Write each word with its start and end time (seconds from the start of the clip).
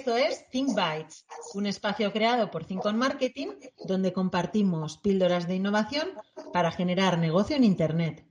Esto 0.00 0.16
es 0.16 0.48
Think 0.48 0.74
Bytes, 0.74 1.26
un 1.52 1.66
espacio 1.66 2.10
creado 2.10 2.50
por 2.50 2.64
Think 2.64 2.86
on 2.86 2.96
Marketing 2.96 3.48
donde 3.84 4.14
compartimos 4.14 4.96
píldoras 4.96 5.46
de 5.46 5.56
innovación 5.56 6.08
para 6.54 6.72
generar 6.72 7.18
negocio 7.18 7.54
en 7.54 7.64
Internet. 7.64 8.26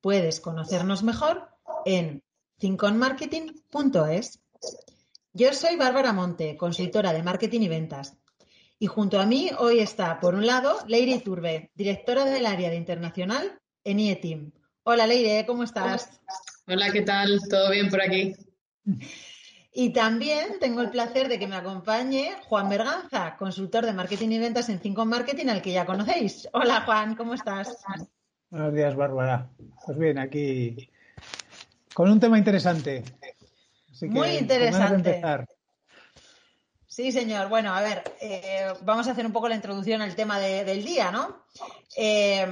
Puedes 0.00 0.38
conocernos 0.38 1.02
mejor 1.02 1.48
en 1.84 2.22
thinkonmarketing.es. 2.58 4.40
Yo 5.32 5.52
soy 5.52 5.74
Bárbara 5.74 6.12
Monte, 6.12 6.56
consultora 6.56 7.12
de 7.12 7.24
marketing 7.24 7.62
y 7.62 7.68
ventas. 7.68 8.16
Y 8.78 8.86
junto 8.86 9.18
a 9.18 9.26
mí 9.26 9.50
hoy 9.58 9.80
está, 9.80 10.20
por 10.20 10.36
un 10.36 10.46
lado, 10.46 10.78
Leire 10.86 11.18
Turbe, 11.18 11.72
directora 11.74 12.24
del 12.24 12.46
área 12.46 12.70
de 12.70 12.76
internacional 12.76 13.60
en 13.82 13.98
IETIM. 13.98 14.52
Hola 14.84 15.08
Leire, 15.08 15.44
¿cómo 15.44 15.64
estás? 15.64 16.20
Hola, 16.68 16.92
¿qué 16.92 17.02
tal? 17.02 17.40
¿Todo 17.50 17.72
bien 17.72 17.90
por 17.90 18.00
aquí? 18.00 18.36
Y 19.76 19.90
también 19.90 20.60
tengo 20.60 20.82
el 20.82 20.90
placer 20.90 21.26
de 21.26 21.36
que 21.36 21.48
me 21.48 21.56
acompañe 21.56 22.36
Juan 22.44 22.68
Berganza, 22.68 23.36
consultor 23.36 23.84
de 23.84 23.92
marketing 23.92 24.28
y 24.28 24.38
ventas 24.38 24.68
en 24.68 24.78
Cinco 24.78 25.04
Marketing, 25.04 25.48
al 25.48 25.60
que 25.60 25.72
ya 25.72 25.84
conocéis. 25.84 26.48
Hola 26.52 26.82
Juan, 26.82 27.16
¿cómo 27.16 27.34
estás? 27.34 27.82
Buenos 28.50 28.72
días, 28.72 28.94
Bárbara. 28.94 29.50
Pues 29.84 29.98
bien, 29.98 30.18
aquí 30.18 30.88
con 31.92 32.08
un 32.08 32.20
tema 32.20 32.38
interesante. 32.38 33.02
Muy 34.02 34.28
interesante. 34.36 35.20
Sí, 36.86 37.10
señor. 37.10 37.48
Bueno, 37.48 37.74
a 37.74 37.80
ver, 37.80 38.04
eh, 38.20 38.72
vamos 38.82 39.08
a 39.08 39.10
hacer 39.10 39.26
un 39.26 39.32
poco 39.32 39.48
la 39.48 39.56
introducción 39.56 40.02
al 40.02 40.14
tema 40.14 40.38
del 40.38 40.84
día, 40.84 41.10
¿no? 41.10 41.46
Eh, 41.96 42.46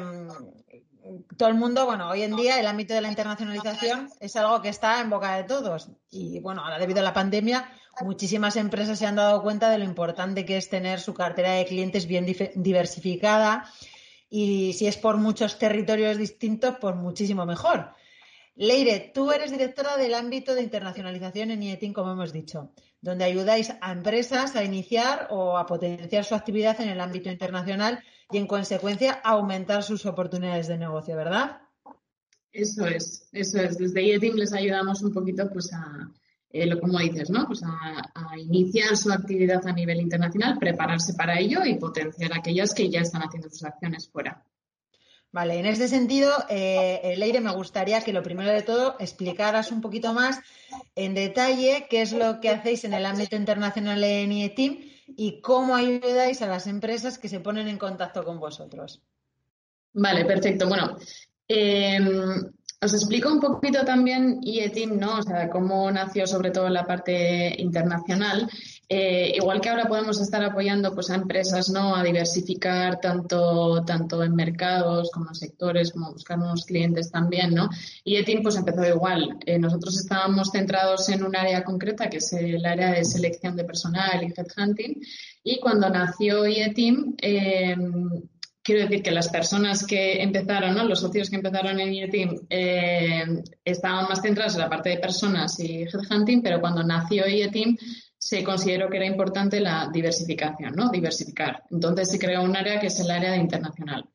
todo 1.37 1.49
el 1.49 1.55
mundo, 1.55 1.87
bueno, 1.87 2.09
hoy 2.11 2.23
en 2.23 2.37
día 2.37 2.61
el 2.61 2.67
ámbito 2.67 2.95
de 2.95 3.01
la 3.01 3.09
internacionalización 3.09 4.09
es 4.21 4.37
algo 4.37 4.63
que 4.63 4.69
está 4.69 5.01
en 5.01 5.11
boca 5.11 5.37
de 5.37 5.45
todos. 5.45 5.91
Y 6.11 6.41
bueno, 6.41 6.63
ahora 6.63 6.79
debido 6.79 7.01
a 7.01 7.03
la 7.03 7.13
pandemia, 7.13 7.71
muchísimas 8.01 8.57
empresas 8.57 8.99
se 8.99 9.07
han 9.07 9.17
dado 9.17 9.43
cuenta 9.43 9.71
de 9.71 9.79
lo 9.79 9.85
importante 9.85 10.45
que 10.45 10.57
es 10.57 10.69
tener 10.69 11.01
su 11.01 11.15
cartera 11.15 11.53
de 11.53 11.65
clientes 11.65 12.07
bien 12.07 12.27
diversificada. 12.55 13.69
Y 14.31 14.73
si 14.75 14.87
es 14.87 14.97
por 14.97 15.17
muchos 15.17 15.59
territorios 15.59 16.17
distintos, 16.17 16.77
pues 16.81 16.95
muchísimo 16.95 17.45
mejor. 17.47 17.95
Leire, 18.55 19.11
tú 19.15 19.33
eres 19.33 19.51
directora 19.51 19.97
del 19.97 20.15
ámbito 20.15 20.55
de 20.55 20.63
internacionalización 20.63 21.51
en 21.51 21.63
IETIN, 21.63 21.93
como 21.93 22.13
hemos 22.13 22.33
dicho, 22.33 22.71
donde 23.01 23.25
ayudáis 23.25 23.73
a 23.81 23.93
empresas 23.93 24.55
a 24.57 24.63
iniciar 24.63 25.29
o 25.31 25.57
a 25.57 25.67
potenciar 25.67 26.25
su 26.25 26.35
actividad 26.35 26.81
en 26.81 26.91
el 26.91 27.01
ámbito 27.01 27.31
internacional 27.31 28.05
y, 28.31 28.39
en 28.39 28.47
consecuencia, 28.47 29.13
aumentar 29.25 29.83
sus 29.83 30.07
oportunidades 30.07 30.69
de 30.69 30.79
negocio, 30.79 31.17
¿verdad? 31.17 31.63
Eso 32.53 32.87
es, 32.87 33.29
eso 33.33 33.61
es. 33.61 33.79
Desde 33.79 34.03
IETIM 34.03 34.37
les 34.37 34.53
ayudamos 34.53 35.03
un 35.03 35.13
poquito, 35.13 35.49
pues, 35.51 35.73
a, 35.73 36.11
eh, 36.51 36.67
lo 36.67 36.79
como 36.79 36.99
dices, 36.99 37.31
¿no? 37.31 37.47
Pues 37.47 37.63
a, 37.63 38.13
a, 38.15 38.39
iniciar 38.39 38.97
su 38.97 39.11
actividad 39.11 39.67
a 39.67 39.73
nivel 39.73 40.01
internacional, 40.01 40.59
prepararse 40.59 41.15
para 41.15 41.39
ello 41.39 41.65
y 41.65 41.77
potenciar 41.77 42.33
aquellas 42.35 42.75
que 42.75 42.91
ya 42.91 43.01
están 43.01 43.23
haciendo 43.23 43.49
sus 43.49 43.65
acciones 43.65 44.09
fuera. 44.09 44.45
Vale, 45.33 45.59
en 45.59 45.65
este 45.65 45.89
sentido, 45.89 46.31
eh, 46.51 47.15
Leire, 47.17 47.41
me 47.41 47.55
gustaría 47.55 48.03
que 48.03 48.13
lo 48.13 48.23
primero 48.23 48.53
de 48.53 48.61
todo 48.61 48.97
explicaras 49.01 49.73
un 49.73 49.81
poquito 49.81 50.13
más 50.13 50.41
en 50.95 51.15
detalle 51.15 51.87
qué 51.89 52.03
es 52.03 52.13
lo 52.13 52.39
que 52.39 52.51
hacéis 52.51 52.85
en 52.85 52.93
el 52.93 53.07
ámbito 53.07 53.35
internacional 53.35 54.05
en 54.05 54.31
IETIM 54.31 54.92
y 55.17 55.41
cómo 55.41 55.75
ayudáis 55.75 56.43
a 56.43 56.49
las 56.49 56.67
empresas 56.67 57.19
que 57.19 57.29
se 57.29 57.41
ponen 57.41 57.69
en 57.69 57.79
contacto 57.79 58.25
con 58.25 58.39
vosotros. 58.41 59.03
Vale, 59.95 60.25
perfecto. 60.25 60.69
Bueno, 60.69 60.97
eh, 61.49 61.99
os 62.81 62.95
explico 62.95 63.33
un 63.33 63.41
poquito 63.41 63.85
también 63.85 64.41
IETIM, 64.43 64.99
¿no? 64.99 65.19
O 65.19 65.23
sea, 65.23 65.49
cómo 65.49 65.91
nació 65.91 66.27
sobre 66.27 66.51
todo 66.51 66.69
la 66.69 66.85
parte 66.85 67.55
internacional. 67.61 68.51
Eh, 68.95 69.33
igual 69.37 69.63
que 69.63 69.71
ahora 69.71 69.89
podemos 69.89 70.21
estar 70.21 70.45
apoyando 70.45 70.95
pues, 70.95 71.09
a 71.09 71.15
empresas, 71.15 71.71
¿no? 71.71 71.97
A 71.97 72.05
diversificar 72.05 73.01
tanto, 73.01 73.83
tanto 73.87 74.23
en 74.23 74.35
mercados 74.35 75.11
como 75.11 75.31
en 75.31 75.35
sectores, 75.35 75.93
como 75.93 76.13
buscar 76.13 76.37
nuevos 76.37 76.67
clientes 76.67 77.11
también, 77.11 77.55
¿no? 77.55 77.71
IETIM 78.05 78.43
pues 78.43 78.57
empezó 78.57 78.85
igual. 78.87 79.39
Eh, 79.47 79.59
nosotros 79.59 79.99
estábamos 79.99 80.51
centrados 80.51 81.09
en 81.09 81.25
un 81.25 81.35
área 81.35 81.65
concreta, 81.65 82.11
que 82.11 82.19
es 82.19 82.35
el 82.35 82.67
área 82.67 82.91
de 82.91 83.07
selección 83.07 83.57
de 83.57 83.65
personal 83.65 84.23
y 84.25 84.27
headhunting. 84.27 85.01
Y 85.43 85.59
cuando 85.59 85.89
nació 85.89 86.47
IETIM, 86.47 87.15
eh, 87.17 87.75
quiero 88.63 88.83
decir 88.83 89.03
que 89.03 89.11
las 89.11 89.31
personas 89.31 89.87
que 89.87 90.23
empezaron, 90.23 90.75
¿no? 90.75 90.85
los 90.85 91.01
socios 91.01 91.31
que 91.31 91.37
empezaron 91.37 91.81
en 91.81 91.95
IETIM, 91.95 92.47
estaban 93.65 94.05
más 94.11 94.21
centrados 94.21 94.53
en 94.53 94.61
la 94.61 94.69
parte 94.69 94.91
de 94.91 94.99
personas 94.99 95.59
y 95.61 95.85
headhunting, 95.85 96.43
pero 96.43 96.61
cuando 96.61 96.83
nació 96.83 97.27
IETIM 97.27 97.79
se 98.33 98.43
consideró 98.43 98.89
que 98.89 98.97
era 98.97 99.05
importante 99.05 99.61
la 99.61 99.91
diversificación, 99.93 100.73
¿no? 100.75 100.89
Diversificar. 100.89 101.65
Entonces 101.71 102.11
se 102.11 102.19
creó 102.19 102.43
un 102.43 102.57
área 102.57 102.81
que 102.81 102.87
es 102.87 102.99
el 102.99 103.11
área 103.11 103.33
de 103.33 103.37
internacional. 103.37 104.09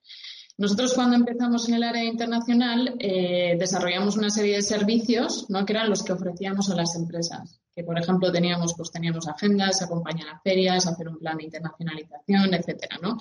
Nosotros 0.57 0.95
cuando 0.95 1.15
empezamos 1.15 1.69
en 1.69 1.75
el 1.75 1.83
área 1.83 2.03
internacional 2.03 2.95
eh, 2.97 3.55
desarrollamos 3.59 4.17
una 4.17 4.31
serie 4.31 4.55
de 4.55 4.63
servicios 4.63 5.45
¿no? 5.49 5.63
que 5.63 5.73
eran 5.73 5.87
los 5.87 6.01
que 6.01 6.13
ofrecíamos 6.13 6.71
a 6.71 6.75
las 6.75 6.95
empresas. 6.95 7.59
Que 7.75 7.83
por 7.83 7.99
ejemplo 7.99 8.31
teníamos, 8.31 8.73
pues 8.75 8.89
teníamos 8.89 9.27
agendas, 9.27 9.83
acompañar 9.83 10.29
a 10.29 10.41
ferias, 10.43 10.87
hacer 10.87 11.09
un 11.09 11.19
plan 11.19 11.37
de 11.37 11.43
internacionalización, 11.43 12.55
etcétera, 12.55 12.97
¿no? 12.99 13.19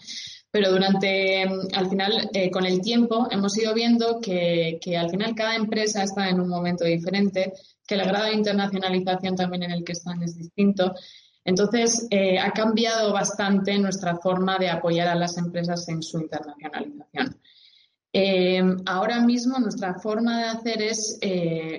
pero 0.56 0.70
durante, 0.70 1.42
al 1.42 1.90
final, 1.90 2.30
eh, 2.32 2.50
con 2.50 2.64
el 2.64 2.80
tiempo, 2.80 3.28
hemos 3.30 3.54
ido 3.58 3.74
viendo 3.74 4.20
que, 4.22 4.80
al 4.98 5.10
final 5.10 5.34
cada 5.34 5.54
empresa 5.54 6.02
está 6.02 6.30
en 6.30 6.40
un 6.40 6.48
momento 6.48 6.82
diferente, 6.82 7.52
que 7.86 7.94
el 7.94 8.04
grado 8.04 8.26
de 8.26 8.34
internacionalización 8.34 9.36
también 9.36 9.64
en 9.64 9.70
el 9.70 9.84
que 9.84 9.92
están 9.92 10.22
es 10.22 10.36
distinto. 10.36 10.94
Entonces, 11.44 12.06
eh, 12.10 12.38
ha 12.38 12.50
cambiado 12.50 13.12
bastante 13.12 13.78
nuestra 13.78 14.16
forma 14.16 14.58
de 14.58 14.68
apoyar 14.68 15.08
a 15.08 15.14
las 15.14 15.38
empresas 15.38 15.88
en 15.88 16.02
su 16.02 16.18
internacionalización. 16.18 17.38
Eh, 18.12 18.62
ahora 18.86 19.20
mismo 19.20 19.58
nuestra 19.58 19.94
forma 19.94 20.38
de 20.38 20.44
hacer 20.44 20.82
es 20.82 21.18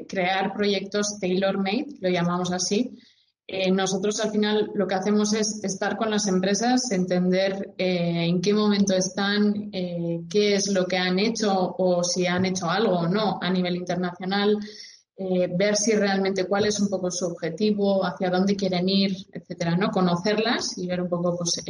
crear 0.08 0.54
proyectos 0.54 1.20
tailor-made, 1.20 1.98
lo 2.00 2.10
llamamos 2.10 2.52
así, 2.52 2.98
eh, 3.50 3.72
nosotros 3.72 4.20
al 4.20 4.32
final 4.32 4.72
lo 4.76 4.88
que 4.88 4.96
hacemos 4.96 5.34
es 5.34 5.64
estar 5.64 5.96
con 5.96 6.12
las 6.12 6.28
empresas, 6.28 6.92
entender 6.92 7.74
eh, 7.78 8.26
en 8.26 8.42
qué 8.42 8.54
momento 8.54 8.94
están, 8.94 9.70
eh, 9.72 10.20
qué 10.30 10.56
es 10.56 10.68
lo 10.68 10.86
que 10.86 10.98
han 10.98 11.18
hecho 11.18 11.74
o 11.78 12.04
si 12.04 12.26
han 12.28 12.46
hecho 12.46 12.70
algo 12.70 13.00
o 13.00 13.08
no 13.08 13.40
a 13.42 13.50
nivel 13.50 13.78
internacional, 13.78 14.58
ver 15.18 15.76
si 15.76 15.94
realmente 15.94 16.46
cuál 16.46 16.66
es 16.66 16.80
un 16.80 16.90
poco 16.90 17.10
su 17.10 17.26
objetivo, 17.26 18.06
hacia 18.06 18.30
dónde 18.30 18.56
quieren 18.56 18.88
ir, 18.88 19.16
etcétera, 19.32 19.76
¿no? 19.76 19.90
Conocerlas 19.90 20.78
y 20.78 20.86
ver 20.86 21.02
un 21.02 21.10
poco 21.10 21.36
pues, 21.38 21.64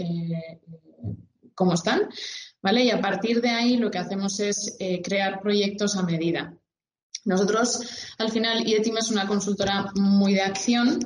cómo 1.55 1.73
están, 1.73 2.09
¿vale? 2.61 2.83
Y 2.83 2.91
a 2.91 2.99
partir 2.99 3.41
de 3.41 3.49
ahí 3.49 3.77
lo 3.77 3.89
que 3.89 3.99
hacemos 3.99 4.39
es 4.41 4.77
crear 5.03 5.41
proyectos 5.41 5.95
a 5.95 6.03
medida. 6.03 6.57
Nosotros, 7.27 7.81
al 8.19 8.31
final, 8.31 8.65
IETIM 8.65 8.97
es 8.97 9.11
una 9.11 9.27
consultora 9.27 9.91
muy 9.95 10.33
de 10.33 10.43
acción. 10.43 10.97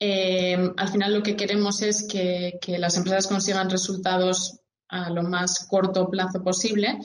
Eh, 0.00 0.56
al 0.74 0.88
final 0.88 1.12
lo 1.12 1.22
que 1.22 1.36
queremos 1.36 1.82
es 1.82 2.08
que, 2.08 2.58
las 2.78 2.96
empresas 2.96 3.26
consigan 3.26 3.68
resultados 3.68 4.60
a 4.88 5.10
lo 5.10 5.22
más 5.22 5.66
corto 5.68 6.08
plazo 6.08 6.42
posible 6.42 6.98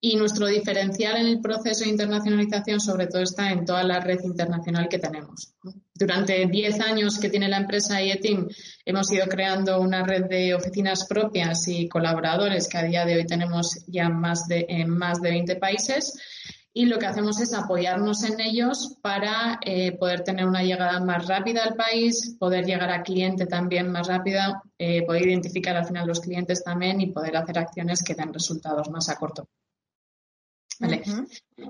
y 0.00 0.14
nuestro 0.16 0.46
diferencial 0.46 1.16
en 1.16 1.26
el 1.26 1.40
proceso 1.40 1.84
de 1.84 1.90
internacionalización 1.90 2.80
sobre 2.80 3.08
todo 3.08 3.22
está 3.22 3.50
en 3.50 3.64
toda 3.64 3.82
la 3.82 3.98
red 3.98 4.20
internacional 4.22 4.88
que 4.88 4.98
tenemos. 4.98 5.54
Durante 5.92 6.46
10 6.46 6.80
años 6.80 7.18
que 7.18 7.30
tiene 7.30 7.48
la 7.48 7.56
empresa 7.56 8.00
IETIM 8.00 8.46
hemos 8.84 9.10
ido 9.12 9.26
creando 9.26 9.80
una 9.80 10.04
red 10.04 10.26
de 10.26 10.54
oficinas 10.54 11.04
propias 11.06 11.66
y 11.66 11.88
colaboradores 11.88 12.68
que 12.68 12.78
a 12.78 12.84
día 12.84 13.04
de 13.04 13.16
hoy 13.16 13.26
tenemos 13.26 13.84
ya 13.88 14.08
más 14.08 14.46
de, 14.46 14.66
en 14.68 14.88
más 14.88 15.20
de 15.20 15.30
20 15.30 15.56
países 15.56 16.14
y 16.72 16.86
lo 16.86 17.00
que 17.00 17.06
hacemos 17.06 17.40
es 17.40 17.52
apoyarnos 17.54 18.22
en 18.22 18.38
ellos 18.38 18.98
para 19.02 19.58
eh, 19.64 19.98
poder 19.98 20.22
tener 20.22 20.46
una 20.46 20.62
llegada 20.62 21.00
más 21.00 21.26
rápida 21.26 21.64
al 21.64 21.74
país, 21.74 22.36
poder 22.38 22.64
llegar 22.66 22.90
a 22.90 23.02
cliente 23.02 23.46
también 23.46 23.90
más 23.90 24.06
rápida, 24.06 24.62
eh, 24.78 25.04
poder 25.04 25.26
identificar 25.26 25.76
al 25.76 25.86
final 25.86 26.06
los 26.06 26.20
clientes 26.20 26.62
también 26.62 27.00
y 27.00 27.10
poder 27.10 27.36
hacer 27.36 27.58
acciones 27.58 28.04
que 28.04 28.14
den 28.14 28.32
resultados 28.32 28.90
más 28.90 29.08
a 29.08 29.16
corto. 29.16 29.48
Vale. 30.80 31.02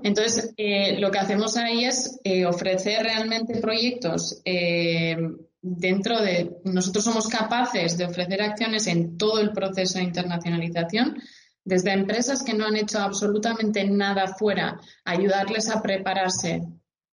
Entonces, 0.03 0.53
eh, 0.57 0.99
lo 0.99 1.09
que 1.09 1.19
hacemos 1.19 1.57
ahí 1.57 1.85
es 1.85 2.19
ofrecer 2.47 3.03
realmente 3.03 3.59
proyectos 3.59 4.41
dentro 5.61 6.21
de. 6.21 6.57
Nosotros 6.63 7.03
somos 7.03 7.27
capaces 7.27 7.97
de 7.97 8.05
ofrecer 8.05 8.41
acciones 8.41 8.87
en 8.87 9.17
todo 9.17 9.39
el 9.39 9.51
proceso 9.51 9.97
de 9.97 10.05
internacionalización 10.05 11.17
desde 11.69 11.91
empresas 11.91 12.43
que 12.43 12.53
no 12.53 12.65
han 12.65 12.77
hecho 12.77 12.99
absolutamente 12.99 13.83
nada 13.83 14.27
fuera, 14.35 14.79
ayudarles 15.05 15.69
a 15.69 15.81
prepararse 15.81 16.63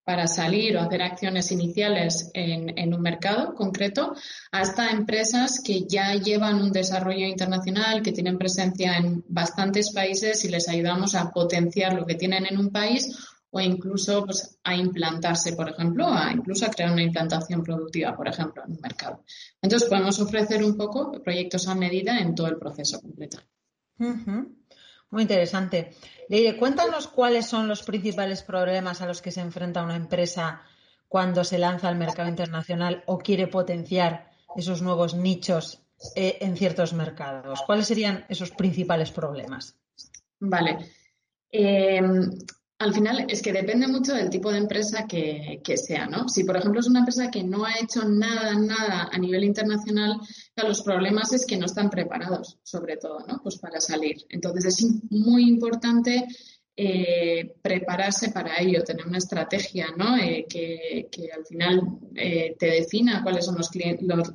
para 0.06 0.28
salir 0.28 0.76
o 0.76 0.80
hacer 0.82 1.02
acciones 1.02 1.50
iniciales 1.50 2.30
en, 2.32 2.94
un 2.94 3.02
mercado 3.02 3.56
concreto, 3.56 4.14
hasta 4.52 4.92
empresas 4.92 5.60
que 5.60 5.84
ya 5.84 6.14
llevan 6.14 6.62
un 6.62 6.70
desarrollo 6.70 7.26
internacional, 7.26 8.02
que 8.02 8.12
tienen 8.12 8.38
presencia 8.38 8.98
en 8.98 9.24
bastantes 9.26 9.92
países 9.92 10.44
y 10.44 10.48
les 10.48 10.68
ayudamos 10.68 11.16
a 11.16 11.32
potenciar 11.32 11.94
lo 11.94 12.06
que 12.06 12.14
tienen 12.14 12.46
en 12.46 12.56
un 12.56 12.70
país 12.70 13.18
o 13.50 13.60
incluso 13.60 14.24
pues, 14.24 14.60
a 14.62 14.76
implantarse, 14.76 15.54
por 15.54 15.70
ejemplo, 15.70 16.06
a 16.06 16.32
incluso 16.32 16.66
a 16.66 16.70
crear 16.70 16.92
una 16.92 17.02
implantación 17.02 17.64
productiva, 17.64 18.16
por 18.16 18.28
ejemplo, 18.28 18.62
en 18.64 18.74
un 18.74 18.80
mercado. 18.80 19.24
Entonces 19.60 19.88
podemos 19.88 20.20
ofrecer 20.20 20.62
un 20.62 20.76
poco 20.76 21.20
proyectos 21.20 21.66
a 21.66 21.74
medida 21.74 22.20
en 22.20 22.32
todo 22.36 22.46
el 22.46 22.58
proceso 22.58 23.00
completo. 23.00 23.38
Muy 25.10 25.22
interesante. 25.22 25.92
Leire, 26.28 26.56
cuéntanos 26.56 27.06
cuáles 27.08 27.46
son 27.46 27.68
los 27.68 27.82
principales 27.82 28.42
problemas 28.42 29.00
a 29.00 29.06
los 29.06 29.22
que 29.22 29.30
se 29.30 29.40
enfrenta 29.40 29.82
una 29.82 29.96
empresa 29.96 30.62
cuando 31.08 31.44
se 31.44 31.58
lanza 31.58 31.88
al 31.88 31.96
mercado 31.96 32.28
internacional 32.28 33.04
o 33.06 33.18
quiere 33.18 33.46
potenciar 33.46 34.30
esos 34.56 34.82
nuevos 34.82 35.14
nichos 35.14 35.82
eh, 36.14 36.38
en 36.40 36.56
ciertos 36.56 36.92
mercados. 36.92 37.62
¿Cuáles 37.64 37.86
serían 37.86 38.24
esos 38.28 38.50
principales 38.50 39.10
problemas? 39.12 39.78
Vale. 40.40 40.90
Eh, 41.50 42.02
al 42.78 42.92
final 42.92 43.24
es 43.28 43.40
que 43.40 43.52
depende 43.52 43.88
mucho 43.88 44.14
del 44.14 44.28
tipo 44.28 44.52
de 44.52 44.58
empresa 44.58 45.06
que, 45.06 45.60
sea, 45.76 46.06
¿no? 46.06 46.28
Si, 46.28 46.44
por 46.44 46.56
ejemplo, 46.56 46.80
es 46.80 46.86
una 46.86 46.98
empresa 47.00 47.30
que 47.30 47.42
no 47.42 47.64
ha 47.64 47.78
hecho 47.80 48.06
nada, 48.06 48.54
nada 48.54 49.08
a 49.10 49.18
nivel 49.18 49.44
internacional, 49.44 50.20
los 50.56 50.82
problemas 50.82 51.32
es 51.32 51.46
que 51.46 51.56
no 51.56 51.66
están 51.66 51.88
preparados, 51.88 52.58
sobre 52.62 52.98
todo, 52.98 53.20
¿no? 53.26 53.40
Pues 53.42 53.58
para 53.58 53.80
salir. 53.80 54.16
Entonces, 54.28 54.66
es 54.66 54.86
muy 55.10 55.48
importante 55.48 56.26
eh, 56.78 57.54
prepararse 57.62 58.30
para 58.32 58.60
ello, 58.60 58.84
tener 58.84 59.06
una 59.06 59.16
estrategia, 59.16 59.86
¿no? 59.96 60.14
Eh, 60.18 60.46
que, 60.46 61.08
al 61.34 61.46
final 61.46 61.80
eh, 62.14 62.54
te 62.58 62.66
defina 62.66 63.22
cuáles 63.22 63.46
son 63.46 63.56
los, 63.56 63.70
los, 64.02 64.32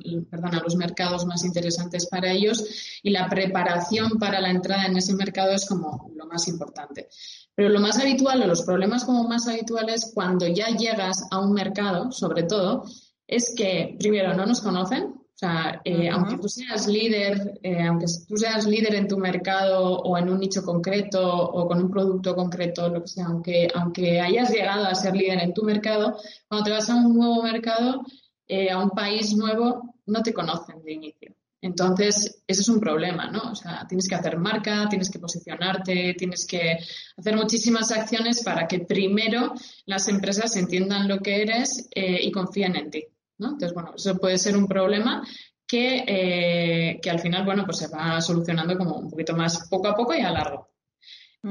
los 0.64 0.76
mercados 0.76 1.24
más 1.24 1.44
interesantes 1.44 2.08
para 2.08 2.32
ellos 2.32 2.98
y 3.02 3.10
la 3.10 3.28
preparación 3.28 4.18
para 4.18 4.40
la 4.40 4.50
entrada 4.50 4.86
en 4.86 4.96
ese 4.96 5.14
mercado 5.14 5.52
es 5.52 5.66
como 5.66 6.10
lo 6.16 6.26
más 6.26 6.48
importante. 6.48 7.08
Pero 7.54 7.68
lo 7.68 7.78
más 7.78 8.00
habitual 8.00 8.42
o 8.42 8.46
los 8.48 8.62
problemas 8.62 9.04
como 9.04 9.28
más 9.28 9.46
habituales 9.46 10.10
cuando 10.12 10.48
ya 10.48 10.66
llegas 10.68 11.24
a 11.30 11.38
un 11.38 11.52
mercado, 11.52 12.10
sobre 12.10 12.42
todo, 12.42 12.84
es 13.28 13.54
que 13.56 13.94
primero 14.00 14.34
no 14.34 14.46
nos 14.46 14.60
conocen. 14.60 15.14
O 15.42 15.44
sea, 15.44 15.80
eh, 15.84 16.08
aunque 16.08 16.38
tú 16.38 16.48
seas 16.48 16.86
líder, 16.86 17.58
eh, 17.64 17.82
aunque 17.82 18.06
tú 18.28 18.36
seas 18.36 18.64
líder 18.64 18.94
en 18.94 19.08
tu 19.08 19.18
mercado 19.18 19.98
o 19.98 20.16
en 20.16 20.28
un 20.28 20.38
nicho 20.38 20.62
concreto 20.62 21.20
o 21.20 21.66
con 21.66 21.82
un 21.82 21.90
producto 21.90 22.36
concreto, 22.36 22.88
lo 22.88 23.02
que 23.02 23.08
sea, 23.08 23.26
aunque, 23.26 23.66
aunque 23.74 24.20
hayas 24.20 24.52
llegado 24.52 24.84
a 24.84 24.94
ser 24.94 25.16
líder 25.16 25.40
en 25.40 25.52
tu 25.52 25.64
mercado, 25.64 26.16
cuando 26.46 26.64
te 26.64 26.70
vas 26.70 26.88
a 26.88 26.94
un 26.94 27.16
nuevo 27.16 27.42
mercado, 27.42 28.02
eh, 28.46 28.70
a 28.70 28.78
un 28.78 28.90
país 28.90 29.34
nuevo, 29.34 29.96
no 30.06 30.22
te 30.22 30.32
conocen 30.32 30.80
de 30.84 30.92
inicio. 30.92 31.34
Entonces, 31.60 32.44
ese 32.46 32.60
es 32.60 32.68
un 32.68 32.78
problema, 32.78 33.28
¿no? 33.28 33.50
O 33.50 33.56
sea, 33.56 33.84
tienes 33.88 34.08
que 34.08 34.14
hacer 34.14 34.38
marca, 34.38 34.88
tienes 34.88 35.10
que 35.10 35.18
posicionarte, 35.18 36.14
tienes 36.16 36.46
que 36.46 36.78
hacer 37.16 37.36
muchísimas 37.36 37.90
acciones 37.90 38.44
para 38.44 38.68
que 38.68 38.78
primero 38.78 39.54
las 39.86 40.06
empresas 40.06 40.54
entiendan 40.54 41.08
lo 41.08 41.18
que 41.18 41.42
eres 41.42 41.88
eh, 41.96 42.20
y 42.22 42.30
confíen 42.30 42.76
en 42.76 42.90
ti, 42.92 43.04
¿no? 43.42 43.48
Entonces, 43.48 43.74
bueno, 43.74 43.92
eso 43.94 44.16
puede 44.16 44.38
ser 44.38 44.56
un 44.56 44.66
problema 44.66 45.22
que, 45.66 46.04
eh, 46.06 47.00
que 47.02 47.10
al 47.10 47.20
final, 47.20 47.44
bueno, 47.44 47.64
pues 47.64 47.78
se 47.78 47.88
va 47.88 48.20
solucionando 48.20 48.78
como 48.78 48.96
un 48.96 49.10
poquito 49.10 49.36
más 49.36 49.68
poco 49.68 49.88
a 49.88 49.94
poco 49.94 50.14
y 50.14 50.20
a 50.20 50.30
largo. 50.30 50.68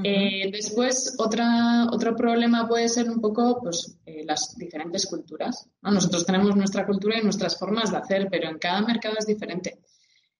Eh, 0.03 0.49
después, 0.49 1.15
otra, 1.19 1.87
otro 1.91 2.15
problema 2.15 2.65
puede 2.65 2.87
ser 2.87 3.09
un 3.09 3.19
poco 3.19 3.59
pues, 3.61 3.99
las 4.25 4.55
diferentes 4.57 5.05
culturas. 5.05 5.67
Nosotros 5.81 6.25
tenemos 6.25 6.55
nuestra 6.55 6.85
cultura 6.85 7.19
y 7.19 7.23
nuestras 7.23 7.59
formas 7.59 7.91
de 7.91 7.97
hacer, 7.97 8.27
pero 8.31 8.49
en 8.49 8.57
cada 8.57 8.81
mercado 8.81 9.15
es 9.19 9.25
diferente 9.25 9.81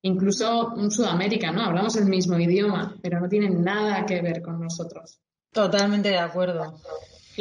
incluso 0.01 0.74
en 0.77 0.92
Sudamérica, 0.92 1.51
¿no? 1.51 1.63
Hablamos 1.63 1.95
el 1.95 2.06
mismo 2.06 2.39
idioma, 2.39 2.95
pero 3.01 3.19
no 3.19 3.30
tienen 3.30 3.63
nada 3.63 4.06
que 4.06 4.21
ver 4.21 4.42
con 4.42 4.59
nosotros. 4.59 5.19
Totalmente 5.51 6.09
de 6.09 6.18
acuerdo. 6.18 6.80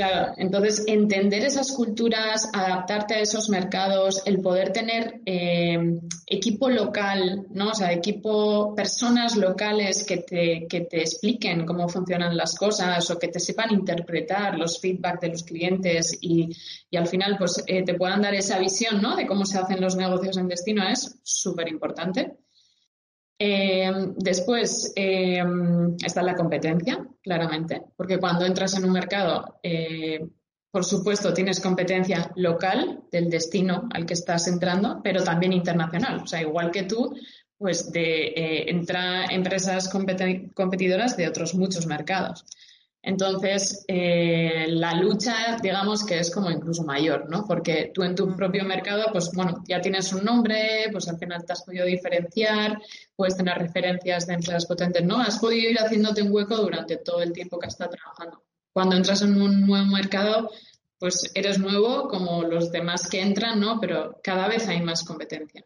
Claro, 0.00 0.32
entonces 0.38 0.84
entender 0.86 1.44
esas 1.44 1.72
culturas, 1.72 2.48
adaptarte 2.54 3.16
a 3.16 3.20
esos 3.20 3.50
mercados, 3.50 4.22
el 4.24 4.40
poder 4.40 4.72
tener 4.72 5.20
eh, 5.26 5.78
equipo 6.26 6.70
local, 6.70 7.46
¿no? 7.50 7.68
O 7.68 7.74
sea, 7.74 7.92
equipo, 7.92 8.74
personas 8.74 9.36
locales 9.36 10.04
que 10.04 10.16
te, 10.16 10.66
que 10.70 10.80
te 10.86 11.02
expliquen 11.02 11.66
cómo 11.66 11.86
funcionan 11.86 12.34
las 12.34 12.54
cosas 12.54 13.10
o 13.10 13.18
que 13.18 13.28
te 13.28 13.40
sepan 13.40 13.74
interpretar 13.74 14.56
los 14.58 14.80
feedback 14.80 15.20
de 15.20 15.28
los 15.28 15.42
clientes 15.42 16.16
y, 16.22 16.48
y 16.88 16.96
al 16.96 17.06
final 17.06 17.36
pues 17.36 17.62
eh, 17.66 17.84
te 17.84 17.92
puedan 17.92 18.22
dar 18.22 18.32
esa 18.34 18.58
visión, 18.58 19.02
¿no? 19.02 19.16
De 19.16 19.26
cómo 19.26 19.44
se 19.44 19.58
hacen 19.58 19.82
los 19.82 19.96
negocios 19.96 20.38
en 20.38 20.48
destino 20.48 20.82
es 20.88 21.20
súper 21.22 21.68
importante. 21.68 22.38
Eh, 23.42 23.90
después 24.16 24.92
eh, 24.94 25.42
está 26.04 26.22
la 26.22 26.34
competencia, 26.34 27.08
claramente, 27.22 27.80
porque 27.96 28.18
cuando 28.18 28.44
entras 28.44 28.76
en 28.76 28.84
un 28.84 28.92
mercado, 28.92 29.58
eh, 29.62 30.28
por 30.70 30.84
supuesto, 30.84 31.32
tienes 31.32 31.58
competencia 31.58 32.30
local 32.36 33.04
del 33.10 33.30
destino 33.30 33.88
al 33.94 34.04
que 34.04 34.12
estás 34.12 34.46
entrando, 34.46 35.00
pero 35.02 35.24
también 35.24 35.54
internacional. 35.54 36.20
O 36.22 36.26
sea, 36.26 36.42
igual 36.42 36.70
que 36.70 36.82
tú, 36.82 37.16
pues 37.56 37.90
de 37.90 38.64
entra 38.68 39.24
empresas 39.24 39.88
competidoras 39.88 41.16
de 41.16 41.26
otros 41.26 41.54
muchos 41.54 41.86
mercados. 41.86 42.44
Entonces, 43.02 43.84
eh, 43.88 44.66
la 44.68 44.94
lucha, 44.94 45.56
digamos 45.62 46.04
que 46.04 46.18
es 46.18 46.30
como 46.30 46.50
incluso 46.50 46.84
mayor, 46.84 47.30
¿no? 47.30 47.46
Porque 47.46 47.90
tú 47.94 48.02
en 48.02 48.14
tu 48.14 48.36
propio 48.36 48.64
mercado, 48.64 49.06
pues 49.10 49.30
bueno, 49.32 49.62
ya 49.66 49.80
tienes 49.80 50.12
un 50.12 50.24
nombre, 50.24 50.88
pues 50.92 51.08
al 51.08 51.18
final 51.18 51.44
te 51.46 51.54
has 51.54 51.62
podido 51.62 51.86
diferenciar, 51.86 52.78
puedes 53.16 53.36
tener 53.36 53.56
referencias 53.56 54.26
de 54.26 54.34
empresas 54.34 54.66
potentes, 54.66 55.02
¿no? 55.02 55.18
Has 55.18 55.38
podido 55.38 55.70
ir 55.70 55.78
haciéndote 55.78 56.22
un 56.22 56.32
hueco 56.32 56.56
durante 56.56 56.98
todo 56.98 57.22
el 57.22 57.32
tiempo 57.32 57.58
que 57.58 57.68
has 57.68 57.74
estado 57.74 57.92
trabajando. 57.92 58.44
Cuando 58.72 58.96
entras 58.96 59.22
en 59.22 59.40
un 59.40 59.66
nuevo 59.66 59.86
mercado, 59.86 60.50
pues 60.98 61.30
eres 61.34 61.58
nuevo 61.58 62.06
como 62.06 62.42
los 62.42 62.70
demás 62.70 63.08
que 63.08 63.22
entran, 63.22 63.58
¿no? 63.58 63.80
Pero 63.80 64.20
cada 64.22 64.46
vez 64.46 64.68
hay 64.68 64.82
más 64.82 65.04
competencia. 65.04 65.64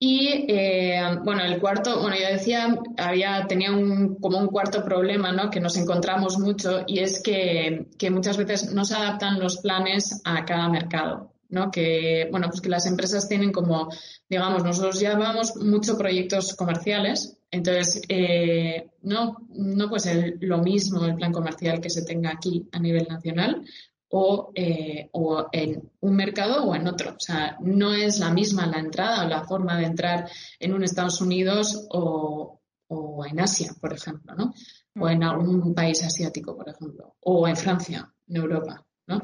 Y 0.00 0.46
eh, 0.48 1.00
bueno, 1.24 1.42
el 1.42 1.58
cuarto, 1.58 2.00
bueno, 2.00 2.16
yo 2.16 2.28
decía, 2.28 2.78
había, 2.96 3.46
tenía 3.48 3.72
un, 3.72 4.14
como 4.16 4.38
un 4.38 4.46
cuarto 4.46 4.84
problema, 4.84 5.32
¿no? 5.32 5.50
Que 5.50 5.58
nos 5.58 5.76
encontramos 5.76 6.38
mucho 6.38 6.84
y 6.86 7.00
es 7.00 7.20
que, 7.20 7.88
que 7.98 8.10
muchas 8.10 8.36
veces 8.36 8.72
no 8.72 8.84
se 8.84 8.94
adaptan 8.94 9.40
los 9.40 9.58
planes 9.58 10.20
a 10.24 10.44
cada 10.44 10.68
mercado, 10.68 11.32
¿no? 11.48 11.72
Que, 11.72 12.28
bueno, 12.30 12.48
pues 12.48 12.60
que 12.60 12.68
las 12.68 12.86
empresas 12.86 13.28
tienen 13.28 13.50
como, 13.50 13.88
digamos, 14.28 14.62
nosotros 14.62 15.00
llevamos 15.00 15.56
muchos 15.56 15.96
proyectos 15.96 16.54
comerciales, 16.54 17.36
entonces, 17.50 18.02
eh, 18.08 18.90
no, 19.02 19.38
no 19.48 19.88
pues 19.88 20.08
lo 20.40 20.58
mismo 20.58 21.04
el 21.06 21.16
plan 21.16 21.32
comercial 21.32 21.80
que 21.80 21.90
se 21.90 22.04
tenga 22.04 22.30
aquí 22.30 22.68
a 22.70 22.78
nivel 22.78 23.08
nacional, 23.08 23.64
o, 24.10 24.52
eh, 24.54 25.08
o, 25.12 25.46
en 25.52 25.90
un 26.00 26.16
mercado 26.16 26.64
o 26.64 26.74
en 26.74 26.86
otro. 26.86 27.10
O 27.10 27.20
sea, 27.20 27.56
no 27.60 27.92
es 27.92 28.18
la 28.18 28.30
misma 28.30 28.66
la 28.66 28.78
entrada 28.78 29.24
o 29.24 29.28
la 29.28 29.44
forma 29.44 29.76
de 29.78 29.86
entrar 29.86 30.28
en 30.58 30.74
un 30.74 30.84
Estados 30.84 31.20
Unidos 31.20 31.86
o, 31.90 32.60
o 32.88 33.26
en 33.26 33.40
Asia, 33.40 33.72
por 33.80 33.92
ejemplo, 33.92 34.34
¿no? 34.34 34.54
O 35.00 35.08
en 35.08 35.22
algún 35.22 35.74
país 35.74 36.02
asiático, 36.02 36.56
por 36.56 36.68
ejemplo, 36.68 37.16
o 37.20 37.46
en 37.46 37.56
Francia, 37.56 38.12
en 38.26 38.36
Europa. 38.36 38.84
¿no? 39.06 39.20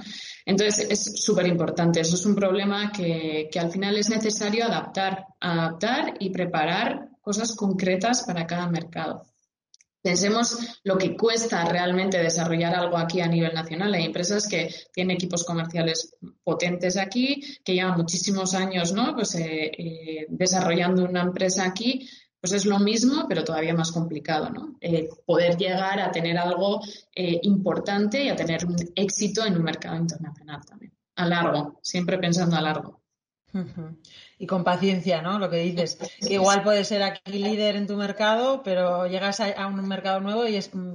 Entonces, 0.46 0.86
es 0.88 1.22
súper 1.22 1.46
importante. 1.46 2.00
Eso 2.00 2.14
es 2.14 2.24
un 2.24 2.34
problema 2.34 2.90
que, 2.90 3.48
que 3.52 3.60
al 3.60 3.70
final 3.70 3.96
es 3.96 4.08
necesario 4.08 4.64
adaptar, 4.64 5.26
adaptar 5.40 6.14
y 6.20 6.30
preparar 6.30 7.10
cosas 7.20 7.54
concretas 7.54 8.24
para 8.26 8.46
cada 8.46 8.68
mercado. 8.68 9.26
Pensemos 10.04 10.58
lo 10.84 10.98
que 10.98 11.16
cuesta 11.16 11.64
realmente 11.64 12.18
desarrollar 12.18 12.74
algo 12.74 12.98
aquí 12.98 13.22
a 13.22 13.26
nivel 13.26 13.54
nacional. 13.54 13.94
Hay 13.94 14.04
empresas 14.04 14.46
que 14.46 14.68
tienen 14.92 15.16
equipos 15.16 15.44
comerciales 15.44 16.14
potentes 16.42 16.98
aquí, 16.98 17.42
que 17.64 17.72
llevan 17.72 17.96
muchísimos 17.96 18.52
años 18.52 18.92
¿no? 18.92 19.14
pues, 19.14 19.34
eh, 19.36 19.72
eh, 19.78 20.26
desarrollando 20.28 21.06
una 21.06 21.22
empresa 21.22 21.64
aquí. 21.64 22.06
Pues 22.38 22.52
es 22.52 22.66
lo 22.66 22.78
mismo, 22.80 23.24
pero 23.26 23.44
todavía 23.44 23.72
más 23.72 23.92
complicado, 23.92 24.50
¿no? 24.50 24.76
Eh, 24.78 25.08
poder 25.24 25.56
llegar 25.56 25.98
a 25.98 26.12
tener 26.12 26.36
algo 26.36 26.82
importante 27.14 28.24
y 28.24 28.28
a 28.28 28.36
tener 28.36 28.66
un 28.66 28.76
éxito 28.94 29.46
en 29.46 29.56
un 29.56 29.62
mercado 29.62 29.96
internacional 29.96 30.60
también. 30.66 30.92
A 31.16 31.24
largo, 31.24 31.80
siempre 31.82 32.18
pensando 32.18 32.56
a 32.56 32.60
largo. 32.60 33.03
Y 34.38 34.46
con 34.46 34.64
paciencia, 34.64 35.22
¿no? 35.22 35.38
Lo 35.38 35.48
que 35.50 35.58
dices. 35.58 35.98
igual 36.20 36.62
puedes 36.62 36.88
ser 36.88 37.02
aquí 37.02 37.38
líder 37.38 37.76
en 37.76 37.86
tu 37.86 37.96
mercado, 37.96 38.62
pero 38.62 39.06
llegas 39.06 39.40
a, 39.40 39.66
un 39.66 39.86
mercado 39.86 40.20
nuevo 40.20 40.46
y 40.46 40.56
es 40.56 40.70
un 40.74 40.94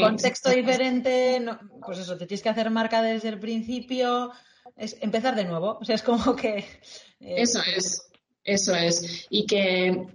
contexto 0.00 0.50
diferente. 0.50 1.44
pues 1.84 1.98
eso, 1.98 2.16
te 2.16 2.26
tienes 2.26 2.42
que 2.42 2.48
hacer 2.48 2.70
marca 2.70 3.02
desde 3.02 3.28
el 3.28 3.38
principio. 3.38 4.30
Es 4.76 4.96
empezar 5.00 5.34
de 5.34 5.44
nuevo. 5.44 5.78
O 5.80 5.84
sea, 5.84 5.94
es 5.94 6.02
como 6.02 6.36
que. 6.36 6.58
Eh, 7.20 7.42
eso 7.42 7.60
es. 7.76 8.08
Eso 8.44 8.74
es. 8.74 9.26
Y 9.30 9.46
que 9.46 10.06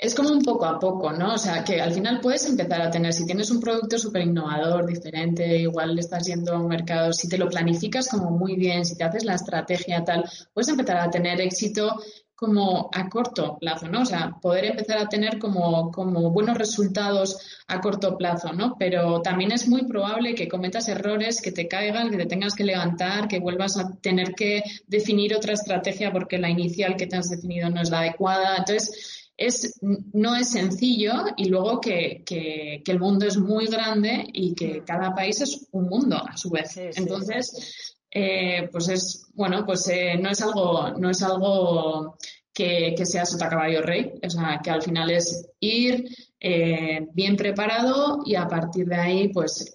es 0.00 0.14
como 0.14 0.30
un 0.30 0.40
poco 0.40 0.64
a 0.64 0.78
poco, 0.78 1.12
¿no? 1.12 1.34
O 1.34 1.38
sea, 1.38 1.62
que 1.62 1.78
al 1.78 1.92
final 1.92 2.20
puedes 2.22 2.46
empezar 2.46 2.80
a 2.80 2.90
tener, 2.90 3.12
si 3.12 3.26
tienes 3.26 3.50
un 3.50 3.60
producto 3.60 3.98
súper 3.98 4.22
innovador, 4.22 4.86
diferente, 4.86 5.58
igual 5.58 5.94
le 5.94 6.00
estás 6.00 6.26
yendo 6.26 6.54
a 6.54 6.58
un 6.58 6.68
mercado, 6.68 7.12
si 7.12 7.28
te 7.28 7.36
lo 7.36 7.50
planificas 7.50 8.08
como 8.08 8.30
muy 8.30 8.56
bien, 8.56 8.86
si 8.86 8.96
te 8.96 9.04
haces 9.04 9.24
la 9.24 9.34
estrategia 9.34 10.02
tal, 10.02 10.24
puedes 10.54 10.70
empezar 10.70 10.96
a 10.96 11.10
tener 11.10 11.38
éxito 11.42 12.00
como 12.34 12.88
a 12.94 13.10
corto 13.10 13.58
plazo, 13.58 13.88
¿no? 13.88 14.00
O 14.00 14.04
sea, 14.06 14.38
poder 14.40 14.64
empezar 14.64 14.96
a 14.96 15.10
tener 15.10 15.38
como, 15.38 15.90
como 15.90 16.30
buenos 16.30 16.56
resultados 16.56 17.36
a 17.68 17.82
corto 17.82 18.16
plazo, 18.16 18.54
¿no? 18.54 18.76
Pero 18.78 19.20
también 19.20 19.52
es 19.52 19.68
muy 19.68 19.82
probable 19.84 20.34
que 20.34 20.48
cometas 20.48 20.88
errores, 20.88 21.42
que 21.42 21.52
te 21.52 21.68
caigan, 21.68 22.08
que 22.10 22.16
te 22.16 22.24
tengas 22.24 22.54
que 22.54 22.64
levantar, 22.64 23.28
que 23.28 23.40
vuelvas 23.40 23.76
a 23.76 23.90
tener 24.00 24.34
que 24.34 24.62
definir 24.86 25.36
otra 25.36 25.52
estrategia 25.52 26.10
porque 26.10 26.38
la 26.38 26.48
inicial 26.48 26.96
que 26.96 27.06
te 27.06 27.16
has 27.16 27.28
definido 27.28 27.68
no 27.68 27.82
es 27.82 27.90
la 27.90 27.98
adecuada. 27.98 28.56
Entonces, 28.56 29.20
es, 29.40 29.80
no 30.12 30.36
es 30.36 30.50
sencillo 30.50 31.24
y 31.34 31.46
luego 31.46 31.80
que, 31.80 32.22
que, 32.26 32.82
el 32.86 33.00
mundo 33.00 33.26
es 33.26 33.38
muy 33.38 33.66
grande 33.66 34.26
y 34.34 34.54
que 34.54 34.84
cada 34.84 35.14
país 35.14 35.40
es 35.40 35.66
un 35.72 35.88
mundo 35.88 36.16
a 36.16 36.36
su 36.36 36.50
vez. 36.50 36.76
Entonces, 36.76 37.96
eh, 38.10 38.68
pues 38.70 38.88
es, 38.90 39.30
bueno, 39.32 39.64
pues 39.64 39.88
eh, 39.88 40.18
no 40.20 40.28
es 40.28 40.42
algo, 40.42 40.90
no 40.90 41.08
es 41.08 41.22
algo 41.22 42.18
que, 42.52 42.94
sea 43.06 43.24
sota 43.24 43.48
caballo 43.48 43.80
rey, 43.80 44.12
o 44.22 44.28
sea, 44.28 44.60
que 44.62 44.70
al 44.70 44.82
final 44.82 45.10
es 45.10 45.48
ir 45.58 46.04
eh, 46.38 47.08
bien 47.14 47.34
preparado 47.34 48.18
y 48.26 48.34
a 48.34 48.46
partir 48.46 48.86
de 48.88 48.96
ahí, 48.96 49.28
pues 49.32 49.72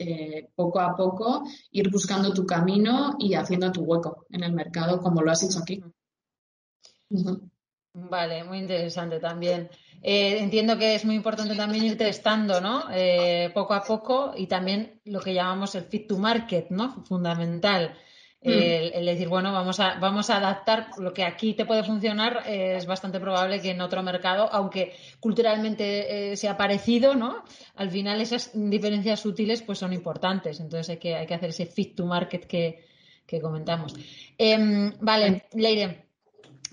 poco 0.53 0.79
a 0.79 0.95
poco 0.95 1.43
ir 1.71 1.89
buscando 1.89 2.31
tu 2.33 2.45
camino 2.45 3.15
y 3.17 3.33
haciendo 3.33 3.71
tu 3.71 3.81
hueco 3.81 4.27
en 4.29 4.43
el 4.43 4.53
mercado 4.53 5.01
como 5.01 5.23
lo 5.23 5.31
has 5.31 5.41
hecho 5.41 5.57
aquí. 5.57 5.81
Vale, 7.97 8.43
muy 8.43 8.59
interesante 8.59 9.19
también. 9.19 9.69
entiendo 10.01 10.77
que 10.77 10.95
es 10.95 11.05
muy 11.05 11.15
importante 11.15 11.55
también 11.55 11.85
ir 11.85 11.97
testando, 11.97 12.59
¿no? 12.59 12.83
poco 13.53 13.73
a 13.73 13.83
poco 13.83 14.33
y 14.35 14.47
también 14.47 14.99
lo 15.05 15.21
que 15.21 15.33
llamamos 15.33 15.75
el 15.75 15.85
fit 15.85 16.07
to 16.07 16.17
market, 16.17 16.69
¿no? 16.69 17.03
Fundamental. 17.05 17.95
Mm. 18.45 18.93
El, 18.93 19.05
decir, 19.07 19.27
bueno, 19.27 19.51
vamos 19.51 19.79
a, 19.79 19.95
vamos 19.95 20.29
a 20.29 20.37
adaptar 20.37 20.89
lo 20.99 21.11
que 21.15 21.23
aquí 21.23 21.55
te 21.55 21.65
puede 21.65 21.83
funcionar, 21.83 22.43
eh, 22.45 22.75
es 22.77 22.85
bastante 22.85 23.19
probable 23.19 23.59
que 23.59 23.71
en 23.71 23.81
otro 23.81 24.03
mercado, 24.03 24.47
aunque 24.51 24.93
culturalmente 25.19 26.31
eh, 26.31 26.37
sea 26.37 26.55
parecido, 26.55 27.15
¿no? 27.15 27.43
Al 27.75 27.89
final 27.89 28.21
esas 28.21 28.51
diferencias 28.53 29.19
sutiles 29.19 29.63
pues 29.63 29.79
son 29.79 29.93
importantes, 29.93 30.59
entonces 30.59 30.89
hay 30.89 30.97
que, 30.97 31.15
hay 31.15 31.25
que 31.25 31.33
hacer 31.33 31.49
ese 31.49 31.65
fit 31.65 31.95
to 31.95 32.05
market 32.05 32.45
que, 32.45 32.85
comentamos. 33.41 33.95
Em, 34.37 34.93
vale, 35.01 35.45
Leire, 35.53 36.04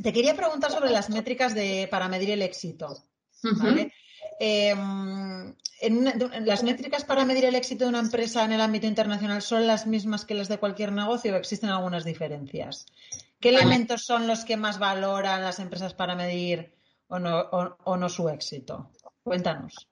te 0.03 0.13
quería 0.13 0.35
preguntar 0.35 0.71
sobre 0.71 0.91
las 0.91 1.11
métricas 1.11 1.55
de, 1.55 1.89
para 1.91 2.09
medir 2.09 2.31
el 2.31 2.43
éxito. 2.43 3.05
¿vale? 3.43 3.93
Em, 4.39 5.55
¿Las 6.45 6.63
métricas 6.63 7.05
para 7.05 7.25
medir 7.25 7.45
el 7.45 7.55
éxito 7.55 7.85
de 7.85 7.91
una 7.91 7.99
empresa 8.01 8.45
en 8.45 8.53
el 8.53 8.61
ámbito 8.61 8.87
internacional 8.87 9.43
son 9.43 9.67
las 9.67 9.87
mismas 9.87 10.25
que 10.25 10.35
las 10.35 10.49
de 10.49 10.59
cualquier 10.59 10.93
negocio 10.93 11.33
o 11.33 11.37
existen 11.37 11.71
algunas 11.71 12.05
diferencias? 12.05 12.87
¿Qué 13.41 13.49
elementos 13.49 14.05
son 14.05 14.27
los 14.27 14.45
que 14.45 14.57
más 14.57 14.79
valoran 14.79 15.43
las 15.43 15.59
empresas 15.59 15.95
para 15.95 16.15
medir 16.15 16.75
o 17.09 17.19
no, 17.19 18.09
su 18.09 18.29
éxito? 18.29 18.91
Cuéntanos. 19.25 19.89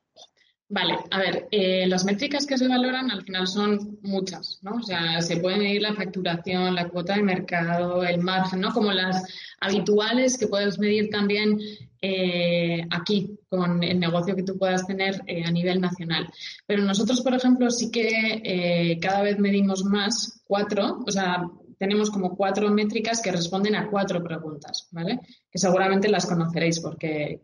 Vale, 0.73 0.99
a 1.11 1.19
ver, 1.19 1.49
eh, 1.51 1.85
las 1.89 2.05
métricas 2.05 2.47
que 2.47 2.57
se 2.57 2.69
valoran 2.69 3.11
al 3.11 3.25
final 3.25 3.49
son 3.49 3.99
muchas, 4.03 4.61
¿no? 4.63 4.77
O 4.77 4.83
sea, 4.83 5.21
se 5.21 5.39
puede 5.39 5.59
medir 5.59 5.83
la 5.83 5.95
facturación, 5.95 6.77
la 6.77 6.89
cuota 6.89 7.17
de 7.17 7.25
mercado, 7.25 8.05
el 8.05 8.21
margen, 8.21 8.61
¿no? 8.61 8.73
Como 8.73 8.93
las 8.93 9.21
habituales 9.61 10.39
que 10.39 10.47
puedes 10.47 10.79
medir 10.79 11.11
también 11.11 11.59
eh, 12.01 12.87
aquí 12.89 13.37
con 13.49 13.83
el 13.83 13.99
negocio 13.99 14.37
que 14.37 14.45
tú 14.45 14.57
puedas 14.57 14.87
tener 14.87 15.21
eh, 15.27 15.43
a 15.45 15.51
nivel 15.51 15.81
nacional. 15.81 16.29
Pero 16.69 16.85
nosotros, 16.85 17.21
por 17.21 17.35
ejemplo, 17.35 17.69
sí 17.73 17.91
que 17.91 18.41
eh, 18.45 19.01
cada 19.01 19.23
vez 19.23 19.41
medimos 19.41 19.85
más 19.85 20.41
cuatro, 20.47 21.03
o 21.05 21.11
sea, 21.11 21.43
tenemos 21.79 22.11
como 22.11 22.37
cuatro 22.37 22.71
métricas 22.71 23.21
que 23.21 23.33
responden 23.33 23.75
a 23.75 23.91
cuatro 23.91 24.23
preguntas, 24.23 24.87
¿vale? 24.93 25.19
Que 25.51 25.59
seguramente 25.59 26.09
las 26.09 26.27
conoceréis 26.27 26.79
porque 26.79 27.41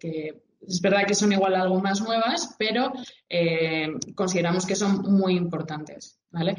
es 0.66 0.80
verdad 0.80 1.06
que 1.06 1.14
son 1.14 1.32
igual 1.32 1.54
algo 1.54 1.80
más 1.80 2.00
nuevas, 2.00 2.54
pero 2.58 2.92
consideramos 4.14 4.66
que 4.66 4.76
son 4.76 5.02
muy 5.02 5.36
importantes, 5.36 6.18
¿vale? 6.30 6.56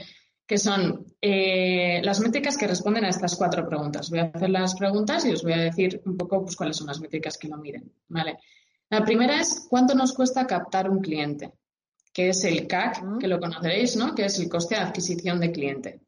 que 0.48 0.58
son 0.58 1.06
eh, 1.22 2.00
las 2.02 2.22
métricas 2.22 2.58
que 2.58 2.68
responden 2.68 3.04
a 3.04 3.10
estas 3.10 3.36
cuatro 3.36 3.68
preguntas. 3.68 4.10
Voy 4.10 4.20
a 4.20 4.32
hacer 4.34 4.50
las 4.50 4.76
preguntas 4.76 5.26
y 5.26 5.34
os 5.34 5.44
voy 5.44 5.52
a 5.52 5.58
decir 5.58 6.02
un 6.06 6.16
poco 6.16 6.44
pues, 6.44 6.56
cuáles 6.56 6.78
son 6.78 6.88
las 6.88 7.02
métricas 7.02 7.38
que 7.38 7.50
lo 7.50 7.58
miden. 7.58 7.92
¿vale? 8.08 8.40
La 8.90 9.04
primera 9.04 9.42
es 9.42 9.68
cuánto 9.70 9.94
nos 9.94 10.14
cuesta 10.14 10.48
captar 10.48 10.90
un 10.90 11.02
cliente, 11.02 11.52
que 12.14 12.30
es 12.30 12.46
el 12.46 12.66
CAC, 12.66 13.20
que 13.20 13.28
lo 13.28 13.42
conoceréis, 13.42 13.98
¿no? 13.98 14.16
que 14.16 14.24
es 14.24 14.40
el 14.40 14.48
coste 14.48 14.76
de 14.76 14.82
adquisición 14.82 15.42
de 15.42 15.52
cliente. 15.52 16.00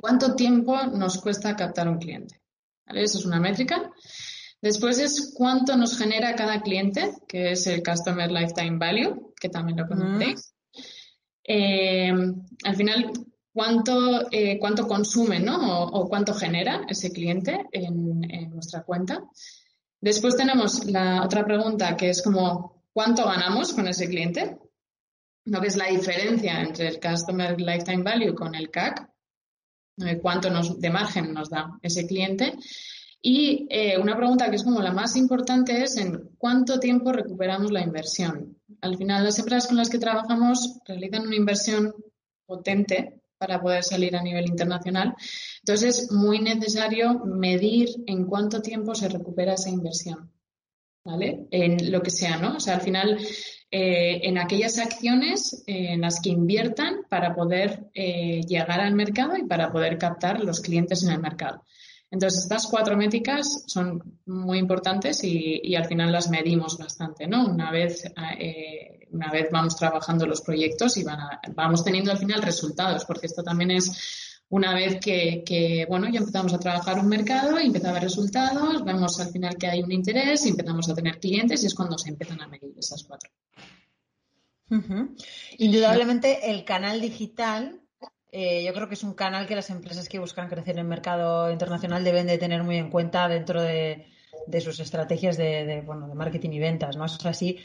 ¿Cuánto 0.00 0.36
tiempo 0.36 0.80
nos 0.86 1.20
cuesta 1.20 1.56
captar 1.56 1.88
un 1.88 1.98
cliente? 1.98 2.40
¿Vale? 2.86 3.02
Esa 3.02 3.18
es 3.18 3.26
una 3.26 3.40
métrica. 3.40 3.90
Después 4.60 4.98
es 4.98 5.32
cuánto 5.36 5.76
nos 5.76 5.96
genera 5.96 6.34
cada 6.34 6.62
cliente, 6.62 7.12
que 7.28 7.52
es 7.52 7.66
el 7.66 7.82
Customer 7.82 8.30
Lifetime 8.30 8.78
Value, 8.78 9.34
que 9.40 9.48
también 9.48 9.78
lo 9.78 9.86
conocéis. 9.86 10.52
Eh, 11.44 12.12
al 12.64 12.76
final, 12.76 13.12
cuánto, 13.52 14.30
eh, 14.30 14.58
cuánto 14.58 14.86
consume 14.86 15.40
¿no? 15.40 15.84
o, 15.84 16.08
cuánto 16.08 16.32
genera 16.34 16.82
ese 16.88 17.10
cliente 17.10 17.66
en, 17.72 18.20
nuestra 18.50 18.82
cuenta. 18.82 19.24
Después 20.00 20.36
tenemos 20.36 20.84
la 20.84 21.24
otra 21.24 21.44
pregunta 21.44 21.96
que 21.96 22.10
es 22.10 22.22
como 22.22 22.84
cuánto 22.92 23.24
ganamos 23.24 23.72
con 23.72 23.88
ese 23.88 24.08
cliente, 24.08 24.58
lo 25.44 25.60
que 25.60 25.68
es 25.68 25.76
la 25.76 25.86
diferencia 25.86 26.60
entre 26.60 26.88
el 26.88 27.00
Customer 27.00 27.60
Lifetime 27.60 28.02
Value 28.02 28.34
con 28.34 28.54
el 28.54 28.70
CAC, 28.70 29.08
eh, 30.06 30.18
cuánto 30.18 30.50
nos, 30.50 30.78
de 30.78 30.90
margen 30.90 31.32
nos 31.32 31.50
da 31.50 31.78
ese 31.82 32.06
cliente. 32.06 32.54
Y 33.20 33.66
eh, 33.68 33.98
una 33.98 34.16
pregunta 34.16 34.48
que 34.48 34.56
es 34.56 34.62
como 34.62 34.80
la 34.80 34.92
más 34.92 35.16
importante 35.16 35.82
es 35.82 35.96
en 35.96 36.30
cuánto 36.38 36.78
tiempo 36.78 37.12
recuperamos 37.12 37.72
la 37.72 37.82
inversión. 37.82 38.56
Al 38.80 38.96
final, 38.96 39.24
las 39.24 39.38
empresas 39.38 39.66
con 39.66 39.76
las 39.76 39.90
que 39.90 39.98
trabajamos 39.98 40.78
realizan 40.86 41.26
una 41.26 41.36
inversión 41.36 41.94
potente 42.46 43.20
para 43.38 43.60
poder 43.60 43.84
salir 43.84 44.16
a 44.16 44.22
nivel 44.22 44.46
internacional. 44.46 45.14
Entonces 45.60 45.98
es 45.98 46.12
muy 46.12 46.40
necesario 46.40 47.20
medir 47.24 47.88
en 48.06 48.24
cuánto 48.24 48.60
tiempo 48.60 48.94
se 48.94 49.08
recupera 49.08 49.54
esa 49.54 49.70
inversión, 49.70 50.32
¿vale? 51.04 51.46
En 51.50 51.90
lo 51.90 52.02
que 52.02 52.10
sea, 52.10 52.36
¿no? 52.36 52.56
O 52.56 52.60
sea, 52.60 52.74
al 52.74 52.80
final, 52.80 53.18
eh, 53.70 54.20
en 54.24 54.38
aquellas 54.38 54.78
acciones 54.78 55.62
en 55.66 56.00
las 56.00 56.20
que 56.20 56.30
inviertan 56.30 57.02
para 57.08 57.34
poder 57.34 57.88
eh, 57.94 58.40
llegar 58.42 58.80
al 58.80 58.94
mercado 58.94 59.36
y 59.36 59.44
para 59.44 59.70
poder 59.70 59.98
captar 59.98 60.42
los 60.42 60.60
clientes 60.60 61.02
en 61.04 61.10
el 61.10 61.20
mercado. 61.20 61.64
Entonces, 62.10 62.44
estas 62.44 62.66
cuatro 62.66 62.96
métricas 62.96 63.64
son 63.66 64.18
muy 64.26 64.58
importantes 64.58 65.22
y, 65.24 65.74
al 65.74 65.84
final 65.84 66.10
las 66.10 66.30
medimos 66.30 66.78
bastante, 66.78 67.26
¿no? 67.26 67.46
Una 67.46 67.70
vez, 67.70 68.04
eh, 68.38 69.06
una 69.10 69.30
vez 69.30 69.48
vamos 69.50 69.76
trabajando 69.76 70.26
los 70.26 70.40
proyectos 70.40 70.96
y 70.96 71.04
vamos 71.54 71.84
teniendo 71.84 72.10
al 72.10 72.18
final 72.18 72.42
resultados, 72.42 73.04
porque 73.04 73.26
esto 73.26 73.42
también 73.42 73.72
es 73.72 74.36
una 74.50 74.74
vez 74.74 74.98
que, 75.00 75.84
bueno, 75.88 76.08
ya 76.08 76.20
empezamos 76.20 76.54
a 76.54 76.58
trabajar 76.58 76.98
un 76.98 77.08
mercado, 77.08 77.60
y 77.60 77.66
empieza 77.66 77.88
a 77.88 77.90
haber 77.90 78.04
resultados, 78.04 78.82
vemos 78.82 79.20
al 79.20 79.28
final 79.28 79.56
que 79.56 79.66
hay 79.66 79.82
un 79.82 79.92
interés, 79.92 80.46
y 80.46 80.50
empezamos 80.50 80.88
a 80.88 80.94
tener 80.94 81.20
clientes 81.20 81.62
y 81.62 81.66
es 81.66 81.74
cuando 81.74 81.98
se 81.98 82.08
empiezan 82.08 82.40
a 82.40 82.48
medir 82.48 82.72
esas 82.78 83.04
cuatro. 83.04 83.30
Indudablemente 85.58 86.50
el 86.50 86.64
canal 86.64 87.00
digital 87.00 87.80
eh, 88.30 88.62
yo 88.64 88.74
creo 88.74 88.88
que 88.88 88.94
es 88.94 89.02
un 89.02 89.14
canal 89.14 89.46
que 89.46 89.56
las 89.56 89.70
empresas 89.70 90.08
que 90.08 90.18
buscan 90.18 90.48
crecer 90.48 90.74
en 90.74 90.80
el 90.80 90.86
mercado 90.86 91.50
internacional 91.50 92.04
deben 92.04 92.26
de 92.26 92.36
tener 92.36 92.62
muy 92.62 92.76
en 92.76 92.90
cuenta 92.90 93.26
dentro 93.26 93.62
de, 93.62 94.06
sus 94.60 94.80
estrategias 94.80 95.36
de, 95.38 95.82
bueno, 95.86 96.08
de 96.08 96.14
marketing 96.14 96.50
y 96.50 96.58
ventas, 96.58 96.96
¿no? 96.96 97.06
Es 97.06 97.24
así. 97.24 97.58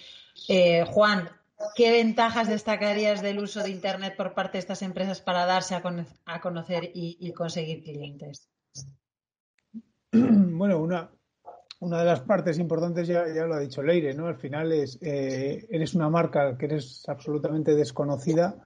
Eh, 0.48 0.86
Juan, 0.86 1.30
¿qué 1.76 1.92
ventajas 1.92 2.48
destacarías 2.48 3.22
del 3.22 3.40
uso 3.40 3.62
de 3.62 3.72
Internet 3.72 4.16
por 4.16 4.34
parte 4.34 4.54
de 4.54 4.60
estas 4.60 4.82
empresas 4.84 5.20
para 5.20 5.46
darse 5.46 5.76
a, 5.76 5.82
conocer 6.42 6.92
y, 6.94 7.32
conseguir 7.34 7.84
clientes? 7.84 8.50
Bueno, 10.56 10.78
una, 10.78 11.10
una 11.80 12.00
de 12.00 12.06
las 12.06 12.22
partes 12.22 12.60
importantes 12.60 13.08
ya, 13.08 13.26
ya, 13.34 13.46
lo 13.46 13.56
ha 13.56 13.60
dicho 13.60 13.82
Leire, 13.82 14.14
¿no? 14.14 14.28
Al 14.28 14.38
final 14.38 14.72
es, 14.72 15.00
eh, 15.02 15.66
eres 15.70 15.96
una 15.96 16.10
marca 16.10 16.56
que 16.58 16.66
eres 16.66 17.04
absolutamente 17.10 17.76
desconocida 17.76 18.64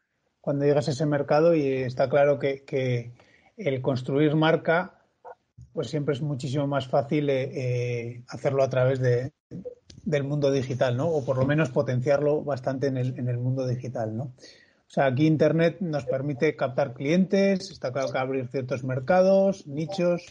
cuando 0.48 0.64
llegas 0.64 0.88
a 0.88 0.92
ese 0.92 1.06
mercado 1.06 1.56
y 1.56 1.68
está 1.68 2.08
claro 2.08 2.40
que, 2.40 3.12
el 3.58 3.82
construir 3.82 4.34
marca 4.34 4.94
pues 5.74 5.90
siempre 5.90 6.14
es 6.14 6.22
muchísimo 6.22 6.66
más 6.68 6.88
fácil 6.88 7.30
eh, 7.30 7.52
eh, 7.54 8.24
hacerlo 8.30 8.64
a 8.64 8.70
través 8.70 9.02
de, 9.02 9.34
del 10.06 10.24
mundo 10.24 10.50
digital, 10.50 10.96
¿no? 10.96 11.10
O 11.10 11.26
por 11.26 11.38
lo 11.38 11.46
menos 11.46 11.70
potenciarlo 11.72 12.46
bastante 12.46 12.88
en 12.88 12.96
el, 12.96 13.20
en 13.20 13.28
el 13.28 13.38
mundo 13.38 13.68
digital, 13.68 14.16
¿no? 14.16 14.24
O 14.24 14.90
sea, 14.90 15.08
aquí 15.08 15.28
Internet 15.28 15.82
nos 15.82 16.06
permite 16.06 16.56
captar 16.56 16.94
clientes, 16.94 17.70
está 17.70 17.92
claro 17.92 18.10
que 18.14 18.18
abrir 18.18 18.48
ciertos 18.48 18.86
mercados, 18.86 19.68
nichos, 19.68 20.28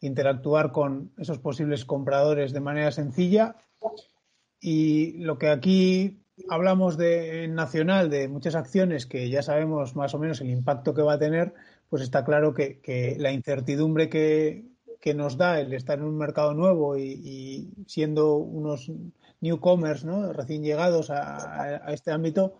interactuar 0.00 0.70
con 0.70 1.12
esos 1.16 1.38
posibles 1.38 1.86
compradores 1.86 2.52
de 2.52 2.60
manera 2.60 2.92
sencilla. 2.92 3.56
Y 4.60 5.16
lo 5.24 5.38
que 5.38 5.48
aquí 5.48 6.25
hablamos 6.48 6.96
de 6.96 7.48
nacional 7.48 8.10
de 8.10 8.28
muchas 8.28 8.54
acciones 8.54 9.06
que 9.06 9.28
ya 9.30 9.42
sabemos 9.42 9.96
más 9.96 10.14
o 10.14 10.18
menos 10.18 10.40
el 10.40 10.50
impacto 10.50 10.94
que 10.94 11.02
va 11.02 11.14
a 11.14 11.18
tener, 11.18 11.54
pues 11.88 12.02
está 12.02 12.24
claro 12.24 12.54
que, 12.54 13.16
la 13.18 13.32
incertidumbre 13.32 14.08
que, 14.08 14.74
nos 15.14 15.36
da 15.36 15.60
el 15.60 15.72
estar 15.72 15.98
en 15.98 16.04
un 16.04 16.18
mercado 16.18 16.52
nuevo 16.52 16.98
y, 16.98 17.70
siendo 17.86 18.36
unos 18.36 18.90
newcomers, 19.40 20.04
¿no? 20.04 20.32
recién 20.32 20.64
llegados 20.64 21.10
a, 21.10 21.92
este 21.92 22.10
ámbito, 22.10 22.58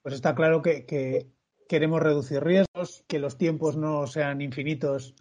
pues 0.00 0.14
está 0.14 0.34
claro 0.34 0.62
que, 0.62 1.26
queremos 1.68 2.02
reducir 2.02 2.44
riesgos, 2.44 3.02
que 3.08 3.18
los 3.18 3.38
tiempos 3.38 3.76
no 3.76 4.06
sean 4.06 4.42
infinitos, 4.42 5.14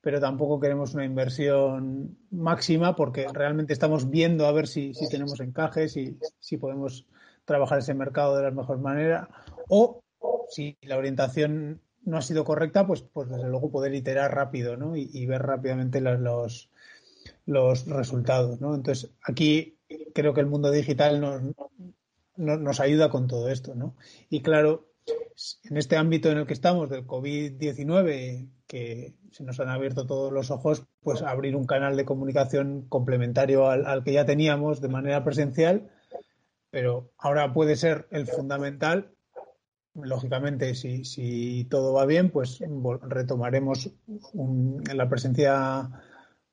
pero 0.00 0.20
tampoco 0.20 0.58
queremos 0.58 0.94
una 0.94 1.04
inversión 1.04 2.16
máxima 2.30 2.96
porque 2.96 3.26
realmente 3.32 3.74
estamos 3.74 4.08
viendo 4.08 4.46
a 4.46 4.52
ver 4.52 4.66
si, 4.66 4.94
si 4.94 5.08
tenemos 5.08 5.38
encajes 5.40 5.96
y 5.98 6.18
si 6.40 6.56
podemos 6.56 7.06
trabajar 7.48 7.78
ese 7.78 7.94
mercado 7.94 8.36
de 8.36 8.44
la 8.44 8.50
mejor 8.50 8.78
manera 8.78 9.28
o 9.68 10.02
si 10.50 10.76
la 10.82 10.98
orientación 10.98 11.80
no 12.04 12.18
ha 12.18 12.22
sido 12.22 12.44
correcta, 12.44 12.86
pues, 12.86 13.02
pues 13.02 13.28
desde 13.28 13.48
luego 13.48 13.70
poder 13.70 13.94
iterar 13.94 14.34
rápido 14.34 14.76
¿no? 14.76 14.94
y, 14.96 15.26
ver 15.26 15.42
rápidamente 15.42 16.00
los, 16.00 16.70
los, 17.46 17.86
resultados. 17.86 18.60
¿no? 18.60 18.74
Entonces, 18.74 19.10
aquí 19.22 19.78
creo 20.14 20.34
que 20.34 20.40
el 20.40 20.46
mundo 20.46 20.70
digital 20.70 21.20
nos, 21.20 21.42
nos, 22.36 22.80
ayuda 22.80 23.10
con 23.10 23.26
todo 23.26 23.48
esto. 23.48 23.74
¿no? 23.74 23.96
Y 24.30 24.42
claro, 24.42 24.88
en 25.64 25.76
este 25.76 25.96
ámbito 25.96 26.30
en 26.30 26.38
el 26.38 26.46
que 26.46 26.54
estamos 26.54 26.88
del 26.88 27.06
COVID-19, 27.06 28.48
que 28.66 29.14
se 29.32 29.44
nos 29.44 29.58
han 29.60 29.68
abierto 29.68 30.06
todos 30.06 30.32
los 30.32 30.50
ojos, 30.50 30.86
pues 31.02 31.22
abrir 31.22 31.56
un 31.56 31.66
canal 31.66 31.96
de 31.96 32.04
comunicación 32.04 32.86
complementario 32.88 33.68
al, 33.68 33.86
al 33.86 34.04
que 34.04 34.12
ya 34.12 34.24
teníamos 34.26 34.80
de 34.80 34.88
manera 34.88 35.24
presencial, 35.24 35.90
pero 36.70 37.12
ahora 37.18 37.52
puede 37.52 37.76
ser 37.76 38.06
el 38.10 38.26
fundamental 38.26 39.14
lógicamente, 40.04 40.74
si, 40.74 41.04
si 41.04 41.64
todo 41.64 41.92
va 41.92 42.06
bien, 42.06 42.30
pues 42.30 42.60
retomaremos 43.02 43.90
la 44.94 45.08
presencia 45.08 45.90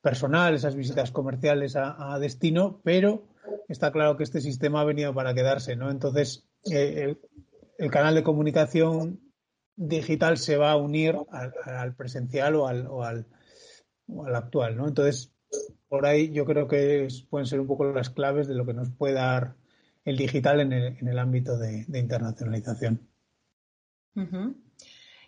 personal, 0.00 0.54
esas 0.54 0.76
visitas 0.76 1.10
comerciales 1.10 1.76
a, 1.76 2.18
destino, 2.20 2.80
pero 2.84 3.24
está 3.68 3.92
claro 3.92 4.16
que 4.16 4.24
este 4.24 4.40
sistema 4.40 4.80
ha 4.80 4.84
venido 4.84 5.14
para 5.14 5.34
quedarse, 5.34 5.76
¿no? 5.76 5.90
Entonces, 5.90 6.46
eh, 6.70 7.16
el, 7.78 7.90
canal 7.90 8.14
de 8.14 8.22
comunicación 8.22 9.20
digital 9.76 10.38
se 10.38 10.56
va 10.56 10.72
a 10.72 10.76
unir 10.76 11.16
al, 11.64 11.94
presencial 11.94 12.54
o 12.56 12.66
al, 12.66 12.86
o 12.86 13.04
al, 13.04 13.26
actual, 14.34 14.76
¿no? 14.76 14.86
Entonces, 14.86 15.32
por 15.88 16.06
ahí 16.06 16.30
yo 16.32 16.44
creo 16.44 16.68
que 16.68 17.08
pueden 17.28 17.46
ser 17.46 17.60
un 17.60 17.66
poco 17.66 17.84
las 17.84 18.10
claves 18.10 18.48
de 18.48 18.54
lo 18.54 18.64
que 18.64 18.74
nos 18.74 18.90
puede 18.90 19.14
dar 19.14 19.56
el 20.06 20.16
digital 20.16 20.60
en 20.60 20.72
el, 20.72 20.96
en 20.98 21.08
el 21.08 21.18
ámbito 21.18 21.58
de 21.58 21.98
internacionalización. 21.98 23.06
Uh 24.14 24.54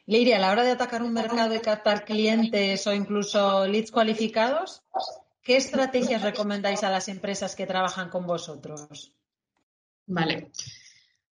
a 0.08 0.38
la 0.38 0.50
hora 0.50 0.62
de 0.62 0.70
atacar 0.70 1.02
un 1.02 1.12
mercado 1.12 1.54
y 1.54 1.60
captar 1.60 2.06
clientes 2.06 2.86
o 2.86 2.94
incluso 2.94 3.66
leads 3.66 3.90
cualificados, 3.90 4.82
¿qué 5.42 5.58
estrategias 5.58 6.22
recomendáis 6.22 6.82
a 6.82 6.90
las 6.90 7.08
empresas 7.08 7.54
que 7.54 7.66
trabajan 7.66 8.08
con 8.08 8.26
vosotros? 8.26 9.12
Vale. 10.06 10.50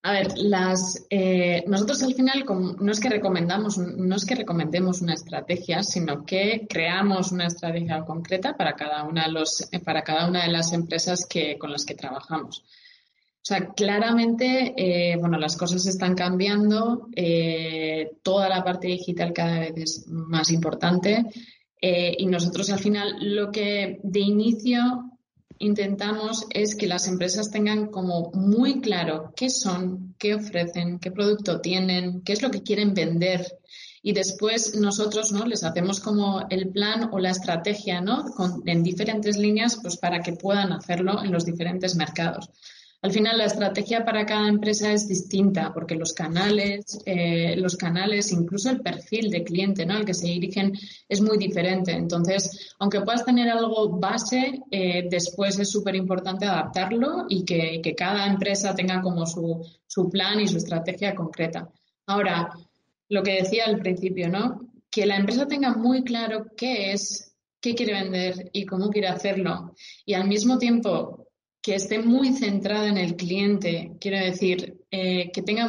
A 0.04 0.12
ver, 0.12 0.38
las, 0.38 1.06
eh, 1.10 1.64
nosotros 1.68 2.04
al 2.04 2.14
final 2.14 2.46
no 2.80 2.92
es 2.92 3.00
que 3.00 3.10
recomendamos, 3.10 3.80
no 3.80 4.16
es 4.16 4.26
que 4.26 4.36
recomendemos 4.36 5.02
una 5.02 5.16
estrategia, 5.16 5.82
sino 5.82 6.24
que 6.24 6.68
creamos 6.70 7.32
una 7.32 7.48
estrategia 7.48 8.06
concreta 8.06 8.56
para 8.56 8.74
cada 8.74 9.04
una 9.04 9.26
de 9.26 9.32
los, 9.32 9.68
para 9.84 10.04
cada 10.04 10.28
una 10.30 10.44
de 10.44 10.52
las 10.52 10.72
empresas 10.72 11.26
que, 11.28 11.58
con 11.58 11.72
las 11.72 11.84
que 11.84 11.96
trabajamos. 11.96 12.64
O 13.48 13.54
sea, 13.56 13.70
claramente, 13.70 14.74
eh, 14.76 15.16
bueno, 15.16 15.38
las 15.38 15.56
cosas 15.56 15.86
están 15.86 16.16
cambiando, 16.16 17.08
eh, 17.16 18.18
toda 18.22 18.50
la 18.50 18.62
parte 18.62 18.88
digital 18.88 19.32
cada 19.32 19.60
vez 19.60 19.74
es 19.78 20.08
más 20.08 20.52
importante 20.52 21.24
eh, 21.82 22.14
y 22.18 22.26
nosotros 22.26 22.70
al 22.72 22.80
final 22.80 23.16
lo 23.22 23.50
que 23.50 24.02
de 24.04 24.20
inicio 24.20 25.14
intentamos 25.60 26.46
es 26.50 26.76
que 26.76 26.88
las 26.88 27.08
empresas 27.08 27.50
tengan 27.50 27.88
como 27.88 28.32
muy 28.34 28.82
claro 28.82 29.32
qué 29.34 29.50
son, 29.50 30.14
qué 30.20 30.36
ofrecen, 30.36 31.00
qué 31.00 31.12
producto 31.12 31.62
tienen, 31.62 32.24
qué 32.24 32.34
es 32.34 32.42
lo 32.42 32.52
que 32.52 32.64
quieren 32.64 32.94
vender. 32.94 33.48
Y 34.02 34.12
después 34.12 34.76
nosotros 34.76 35.32
no 35.32 35.46
les 35.46 35.64
hacemos 35.64 36.02
como 36.02 36.46
el 36.50 36.68
plan 36.68 37.12
o 37.14 37.20
la 37.20 37.30
estrategia 37.30 38.02
no 38.02 38.26
en 38.66 38.84
diferentes 38.84 39.38
líneas 39.38 39.80
pues 39.82 39.96
para 39.96 40.20
que 40.20 40.34
puedan 40.34 40.74
hacerlo 40.74 41.24
en 41.24 41.32
los 41.32 41.46
diferentes 41.46 41.96
mercados 41.96 42.50
al 43.08 43.14
final 43.14 43.38
la 43.38 43.46
estrategia 43.46 44.04
para 44.04 44.26
cada 44.26 44.50
empresa 44.50 44.92
es 44.92 45.08
distinta 45.08 45.74
porque 45.74 45.96
los 45.96 46.12
canales, 46.12 47.00
eh, 47.06 47.56
los 47.56 47.78
canales, 47.78 48.34
incluso 48.34 48.70
el 48.70 48.82
perfil 48.82 49.30
de 49.30 49.46
cliente 49.46 49.86
¿no? 49.86 49.94
al 49.94 50.04
que 50.04 50.14
se 50.14 50.28
dirigen 50.28 50.74
es 51.08 51.22
muy 51.22 51.38
diferente. 51.38 51.94
Entonces, 51.94 52.76
aunque 52.80 53.00
puedas 53.00 53.24
tener 53.24 53.50
algo 53.50 53.98
base, 53.98 54.62
eh, 54.70 55.08
después 55.10 55.58
es 55.58 55.70
súper 55.70 55.96
importante 55.96 56.46
adaptarlo 56.46 57.28
y 57.30 57.46
que, 57.46 57.82
cada 57.96 58.28
empresa 58.28 58.76
tenga 58.76 59.02
como 59.02 59.26
su, 59.26 59.66
su 59.88 60.10
plan 60.10 60.42
y 60.42 60.48
su 60.48 60.58
estrategia 60.58 61.16
concreta. 61.16 61.70
Ahora, 62.08 62.52
lo 63.08 63.24
que 63.24 63.36
decía 63.42 63.68
al 63.68 63.80
principio, 63.80 64.28
¿no? 64.28 64.68
Que 64.92 65.06
la 65.06 65.16
empresa 65.16 65.48
tenga 65.48 65.74
muy 65.74 66.04
claro 66.04 66.48
qué 66.58 66.92
es, 66.92 67.34
qué 67.62 67.74
quiere 67.74 67.94
vender 67.94 68.50
y 68.52 68.66
cómo 68.66 68.90
quiere 68.90 69.08
hacerlo. 69.08 69.74
Y 70.06 70.14
al 70.14 70.28
mismo 70.28 70.58
tiempo 70.58 71.27
que 71.68 71.76
esté 71.76 72.00
muy 72.00 72.32
centrada 72.32 72.88
en 72.88 72.98
el 72.98 73.18
cliente, 73.18 73.92
quiero 74.00 74.20
decir, 74.20 74.78
eh, 74.90 75.30
que 75.34 75.42
tenga 75.42 75.68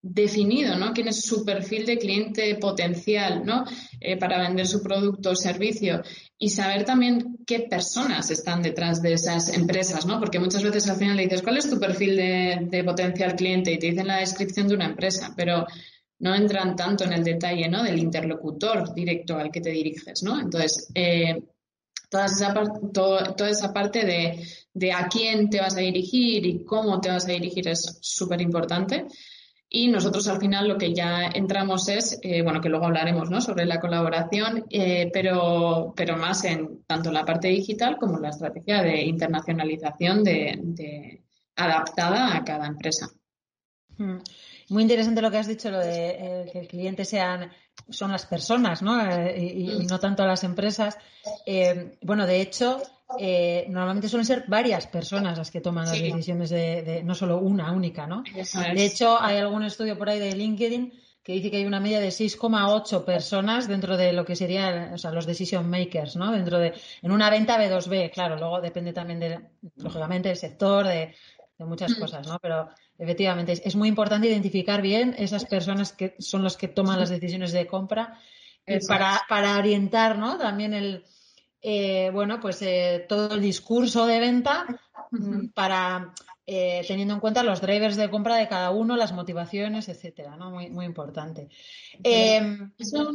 definido, 0.00 0.76
¿no? 0.76 0.92
Quién 0.92 1.08
es 1.08 1.22
su 1.22 1.44
perfil 1.44 1.86
de 1.86 1.98
cliente 1.98 2.54
potencial, 2.54 3.44
¿no? 3.44 3.64
Eh, 3.98 4.16
para 4.16 4.38
vender 4.38 4.64
su 4.64 4.80
producto 4.80 5.30
o 5.30 5.34
servicio 5.34 6.02
y 6.38 6.50
saber 6.50 6.84
también 6.84 7.38
qué 7.44 7.66
personas 7.68 8.30
están 8.30 8.62
detrás 8.62 9.02
de 9.02 9.14
esas 9.14 9.52
empresas, 9.52 10.06
¿no? 10.06 10.20
Porque 10.20 10.38
muchas 10.38 10.62
veces 10.62 10.88
al 10.88 10.98
final 10.98 11.16
le 11.16 11.24
dices, 11.24 11.42
¿cuál 11.42 11.56
es 11.56 11.68
tu 11.68 11.80
perfil 11.80 12.14
de, 12.14 12.84
potencial 12.84 13.34
cliente? 13.34 13.72
Y 13.72 13.78
te 13.80 13.88
dicen 13.88 14.06
la 14.06 14.18
descripción 14.18 14.68
de 14.68 14.76
una 14.76 14.86
empresa, 14.86 15.34
pero 15.36 15.66
no 16.20 16.32
entran 16.32 16.76
tanto 16.76 17.02
en 17.02 17.12
el 17.12 17.24
detalle, 17.24 17.68
¿no? 17.68 17.82
Del 17.82 17.98
interlocutor 17.98 18.94
directo 18.94 19.36
al 19.36 19.50
que 19.50 19.60
te 19.60 19.70
diriges, 19.70 20.22
¿no? 20.22 20.40
Entonces, 20.40 20.92
eh, 20.94 21.42
toda 22.08 22.26
esa, 22.26 22.54
toda 22.92 23.50
esa 23.50 23.72
parte 23.72 24.04
de, 24.04 24.46
de, 24.72 24.92
a 24.92 25.08
quién 25.08 25.50
te 25.50 25.60
vas 25.60 25.76
a 25.76 25.80
dirigir 25.80 26.46
y 26.46 26.64
cómo 26.64 27.00
te 27.00 27.08
vas 27.10 27.24
a 27.24 27.32
dirigir 27.32 27.68
es 27.68 27.98
súper 28.00 28.40
importante. 28.40 29.06
Y 29.76 29.88
nosotros 29.88 30.28
al 30.28 30.38
final 30.38 30.68
lo 30.68 30.78
que 30.78 30.94
ya 30.94 31.26
entramos 31.34 31.88
es, 31.88 32.20
eh, 32.22 32.42
bueno, 32.42 32.60
que 32.60 32.68
luego 32.68 32.86
hablaremos 32.86 33.28
¿no? 33.28 33.40
sobre 33.40 33.64
la 33.64 33.80
colaboración, 33.80 34.66
eh, 34.70 35.10
pero, 35.12 35.92
pero 35.96 36.16
más 36.16 36.44
en 36.44 36.84
tanto 36.86 37.10
la 37.10 37.24
parte 37.24 37.48
digital 37.48 37.96
como 37.98 38.20
la 38.20 38.28
estrategia 38.28 38.82
de 38.82 39.02
internacionalización 39.02 40.22
de, 40.22 41.24
adaptada 41.56 42.36
a 42.36 42.44
cada 42.44 42.68
empresa. 42.68 43.08
Hmm. 43.98 44.18
Muy 44.68 44.82
interesante 44.82 45.20
lo 45.20 45.30
que 45.30 45.38
has 45.38 45.46
dicho, 45.46 45.70
lo 45.70 45.78
de 45.78 46.06
eh, 46.10 46.50
que 46.52 46.60
el 46.60 46.68
cliente 46.68 47.04
sean 47.04 47.50
son 47.88 48.12
las 48.12 48.24
personas, 48.26 48.82
¿no? 48.82 49.00
Eh, 49.04 49.36
y, 49.36 49.86
no 49.86 49.98
tanto 49.98 50.24
las 50.26 50.44
empresas. 50.44 50.96
Eh, 51.44 51.96
bueno, 52.02 52.26
de 52.26 52.40
hecho, 52.40 52.80
normalmente 53.68 54.08
suelen 54.08 54.24
ser 54.24 54.44
varias 54.48 54.86
personas 54.86 55.36
las 55.38 55.50
que 55.50 55.60
toman 55.60 55.86
las 55.86 56.00
decisiones 56.00 56.50
de, 56.50 57.02
no 57.04 57.14
solo 57.14 57.38
una 57.38 57.72
única, 57.72 58.06
¿no? 58.06 58.22
De 58.32 58.84
hecho, 58.84 59.20
hay 59.20 59.38
algún 59.38 59.64
estudio 59.64 59.98
por 59.98 60.08
ahí 60.08 60.18
de 60.18 60.34
LinkedIn 60.34 60.92
que 61.24 61.32
dice 61.32 61.50
que 61.50 61.56
hay 61.56 61.64
una 61.64 61.80
media 61.80 62.00
de 62.00 62.08
6,8 62.08 63.04
personas 63.04 63.66
dentro 63.66 63.96
de 63.96 64.12
lo 64.12 64.26
que 64.26 64.36
serían 64.36 64.92
o 64.92 64.98
sea, 64.98 65.10
los 65.10 65.24
decision 65.24 65.68
makers, 65.70 66.16
¿no? 66.16 66.30
Dentro 66.30 66.58
de, 66.58 66.74
en 67.00 67.10
una 67.10 67.30
venta 67.30 67.58
B2B, 67.58 68.10
claro, 68.12 68.36
luego 68.36 68.60
depende 68.60 68.92
también 68.92 69.20
de, 69.20 69.40
lógicamente, 69.76 70.28
del 70.28 70.36
sector, 70.36 70.86
de, 70.86 71.14
de 71.64 71.68
muchas 71.70 71.96
mm. 71.96 72.00
cosas, 72.00 72.26
¿no? 72.26 72.38
Pero 72.40 72.68
efectivamente 72.98 73.60
es, 73.64 73.76
muy 73.76 73.88
importante 73.88 74.28
identificar 74.28 74.82
bien 74.82 75.14
esas 75.18 75.44
personas 75.44 75.92
que 75.92 76.14
son 76.18 76.44
las 76.44 76.56
que 76.56 76.68
toman 76.68 77.00
las 77.00 77.10
decisiones 77.10 77.52
de 77.52 77.66
compra 77.66 78.20
para, 78.88 79.22
para, 79.28 79.58
orientar, 79.58 80.18
¿no? 80.18 80.38
También 80.38 80.72
el, 80.72 81.04
eh, 81.66 82.10
bueno, 82.12 82.40
pues 82.40 82.60
eh, 82.62 83.06
todo 83.08 83.34
el 83.34 83.40
discurso 83.40 84.06
de 84.06 84.20
venta 84.20 84.66
mm, 85.10 85.48
para 85.48 86.14
eh, 86.46 86.84
teniendo 86.86 87.14
en 87.14 87.20
cuenta 87.20 87.42
los 87.42 87.62
drivers 87.62 87.96
de 87.96 88.10
compra 88.10 88.36
de 88.36 88.48
cada 88.48 88.70
uno, 88.70 88.96
las 88.96 89.12
motivaciones, 89.12 89.88
etcétera, 89.88 90.36
¿no? 90.36 90.50
Muy, 90.50 90.68
muy 90.68 90.84
importante. 90.84 91.48
Eso, 92.02 93.12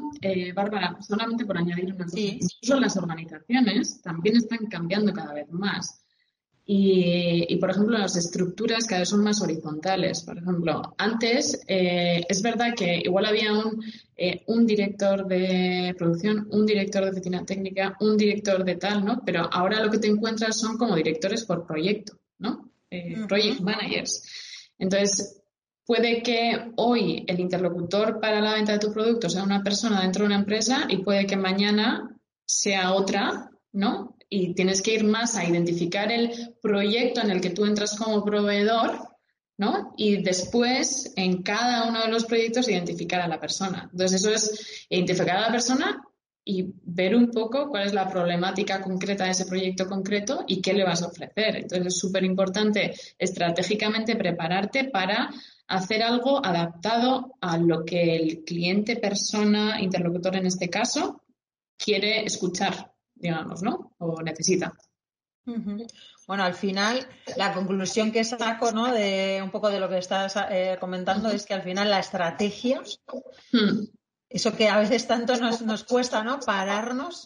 Bárbara, 0.56 0.98
solamente 1.00 1.46
por 1.46 1.60
añadir 1.60 1.94
una 1.94 2.06
cosa. 2.06 2.20
Incluso 2.20 2.80
las 2.80 2.98
organizaciones 2.98 4.02
también 4.02 4.38
están 4.38 4.66
cambiando 4.66 5.14
cada 5.14 5.34
vez 5.34 5.52
más. 5.52 6.04
Y, 6.72 7.56
por 7.56 7.72
ejemplo, 7.72 7.98
las 7.98 8.16
estructuras 8.16 8.86
cada 8.86 9.00
vez 9.00 9.10
son 9.10 9.24
más 9.24 9.42
horizontales. 9.42 10.22
Por 10.22 10.38
ejemplo, 10.38 10.94
antes 11.00 11.64
eh, 11.68 12.24
es 12.30 12.44
verdad 12.44 12.76
que 12.78 13.02
igual 13.04 13.26
había 13.26 13.54
un, 13.54 13.84
eh, 14.16 14.44
un 14.46 14.68
director 14.68 15.26
de 15.26 15.96
producción, 15.98 16.48
un 16.52 16.68
director 16.68 17.04
de 17.04 17.10
oficina 17.10 17.44
técnica, 17.44 17.98
un 18.02 18.16
director 18.16 18.64
de 18.64 18.76
tal, 18.76 19.04
¿no? 19.04 19.24
Pero 19.26 19.50
ahora 19.52 19.84
lo 19.84 19.90
que 19.90 19.98
te 19.98 20.10
encuentras 20.10 20.60
son 20.60 20.78
como 20.78 20.96
directores 20.96 21.44
por 21.44 21.66
proyecto, 21.66 22.20
¿no? 22.38 22.70
Eh, 22.92 23.26
project 23.28 23.62
managers. 23.62 24.24
Entonces, 24.78 25.42
puede 25.88 26.22
que 26.22 26.72
hoy 26.76 27.26
el 27.26 27.40
interlocutor 27.40 28.20
para 28.20 28.42
la 28.42 28.54
venta 28.54 28.74
de 28.74 28.80
tu 28.80 28.94
producto 28.94 29.28
sea 29.28 29.42
una 29.42 29.64
persona 29.64 30.04
dentro 30.04 30.22
de 30.22 30.28
una 30.28 30.40
empresa 30.42 30.86
y 30.88 30.98
puede 30.98 31.26
que 31.26 31.36
mañana 31.36 32.16
sea 32.46 32.94
otra 32.94 33.50
¿no? 33.72 34.16
Y 34.30 34.54
tienes 34.54 34.82
que 34.82 34.94
ir 34.94 35.04
más 35.04 35.36
a 35.36 35.44
identificar 35.44 36.12
el 36.12 36.56
proyecto 36.62 37.22
en 37.22 37.32
el 37.32 37.42
que 37.42 37.50
tú 37.50 37.66
entras 37.66 37.98
como 37.98 38.24
proveedor, 38.24 39.10
¿no? 39.58 39.94
Y 39.98 40.22
después, 40.22 41.14
en 41.16 41.42
cada 41.42 41.90
uno 41.90 42.02
de 42.02 42.10
los 42.10 42.26
proyectos, 42.26 42.70
identificar 42.70 43.22
a 43.22 43.28
la 43.28 43.40
persona. 43.40 43.90
Entonces, 43.92 44.22
eso 44.22 44.32
es 44.32 44.86
identificar 44.90 45.38
a 45.38 45.42
la 45.42 45.52
persona 45.52 46.02
y 46.46 46.66
ver 46.84 47.16
un 47.16 47.30
poco 47.30 47.70
cuál 47.70 47.86
es 47.86 47.94
la 47.94 48.08
problemática 48.10 48.82
concreta 48.82 49.26
de 49.26 49.32
ese 49.32 49.46
proyecto 49.46 49.88
concreto 49.88 50.46
y 50.48 50.62
qué 50.62 50.74
le 50.74 50.84
vas 50.84 51.04
a 51.04 51.08
ofrecer. 51.08 51.58
Entonces, 51.58 51.88
es 51.88 52.00
súper 52.00 52.24
importante 52.24 52.94
estratégicamente 53.18 54.16
prepararte 54.16 54.86
para 54.86 55.30
hacer 55.68 56.02
algo 56.02 56.44
adaptado 56.44 57.36
a 57.42 57.58
lo 57.58 57.86
que 57.86 58.16
el 58.16 58.44
cliente, 58.44 58.96
persona, 58.96 59.80
interlocutor 59.82 60.36
en 60.38 60.48
este 60.48 60.70
caso, 60.70 61.22
quiere 61.78 62.24
escuchar, 62.24 62.94
digamos, 63.20 63.62
¿no? 63.62 63.94
O 64.00 64.22
necesita. 64.22 64.74
Bueno, 66.28 66.44
al 66.44 66.54
final, 66.54 67.08
la 67.38 67.54
conclusión 67.54 68.12
que 68.12 68.24
saco, 68.24 68.72
¿no? 68.72 68.92
De 68.92 69.42
un 69.44 69.50
poco 69.50 69.70
de 69.70 69.80
lo 69.80 69.90
que 69.90 69.98
estás 69.98 70.36
eh, 70.50 70.78
comentando 70.80 71.30
es 71.30 71.46
que 71.46 71.54
al 71.54 71.64
final 71.64 71.90
la 71.90 72.00
estrategia, 72.00 72.82
hmm. 73.52 73.86
eso 74.30 74.56
que 74.56 74.70
a 74.70 74.78
veces 74.78 75.08
tanto 75.08 75.36
nos, 75.38 75.62
nos 75.62 75.84
cuesta, 75.84 76.24
¿no? 76.24 76.40
Pararnos, 76.40 77.26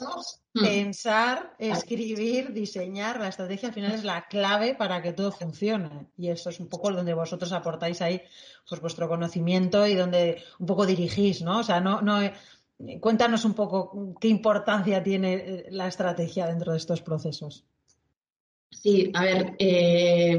hmm. 0.53 0.63
pensar, 0.63 1.53
escribir, 1.60 2.53
diseñar, 2.53 3.19
la 3.19 3.27
estrategia 3.27 3.69
al 3.69 3.75
final 3.75 3.91
es 3.91 4.06
la 4.06 4.25
clave 4.27 4.73
para 4.73 5.01
que 5.01 5.12
todo 5.12 5.32
funcione. 5.34 6.08
Y 6.15 6.29
eso 6.29 6.49
es 6.49 6.62
un 6.62 6.69
poco 6.69 6.91
donde 6.91 7.13
vosotros 7.13 7.51
aportáis 7.51 8.01
ahí, 8.01 8.21
pues 8.69 8.79
vuestro 8.79 9.10
conocimiento 9.10 9.86
y 9.86 9.95
donde 9.95 10.41
un 10.60 10.65
poco 10.65 10.86
dirigís, 10.86 11.41
¿no? 11.41 11.60
O 11.60 11.63
sea, 11.63 11.82
no, 11.82 12.01
no 12.01 12.21
Cuéntanos 12.99 13.45
un 13.45 13.53
poco 13.53 14.15
qué 14.19 14.27
importancia 14.27 15.01
tiene 15.03 15.33
eh, 15.33 15.65
la 15.71 15.87
estrategia 15.87 16.47
dentro 16.47 16.71
de 16.71 16.77
estos 16.77 17.01
procesos. 17.01 17.65
Sí, 18.69 19.11
a 19.13 19.23
ver, 19.23 19.55
eh, 19.59 20.37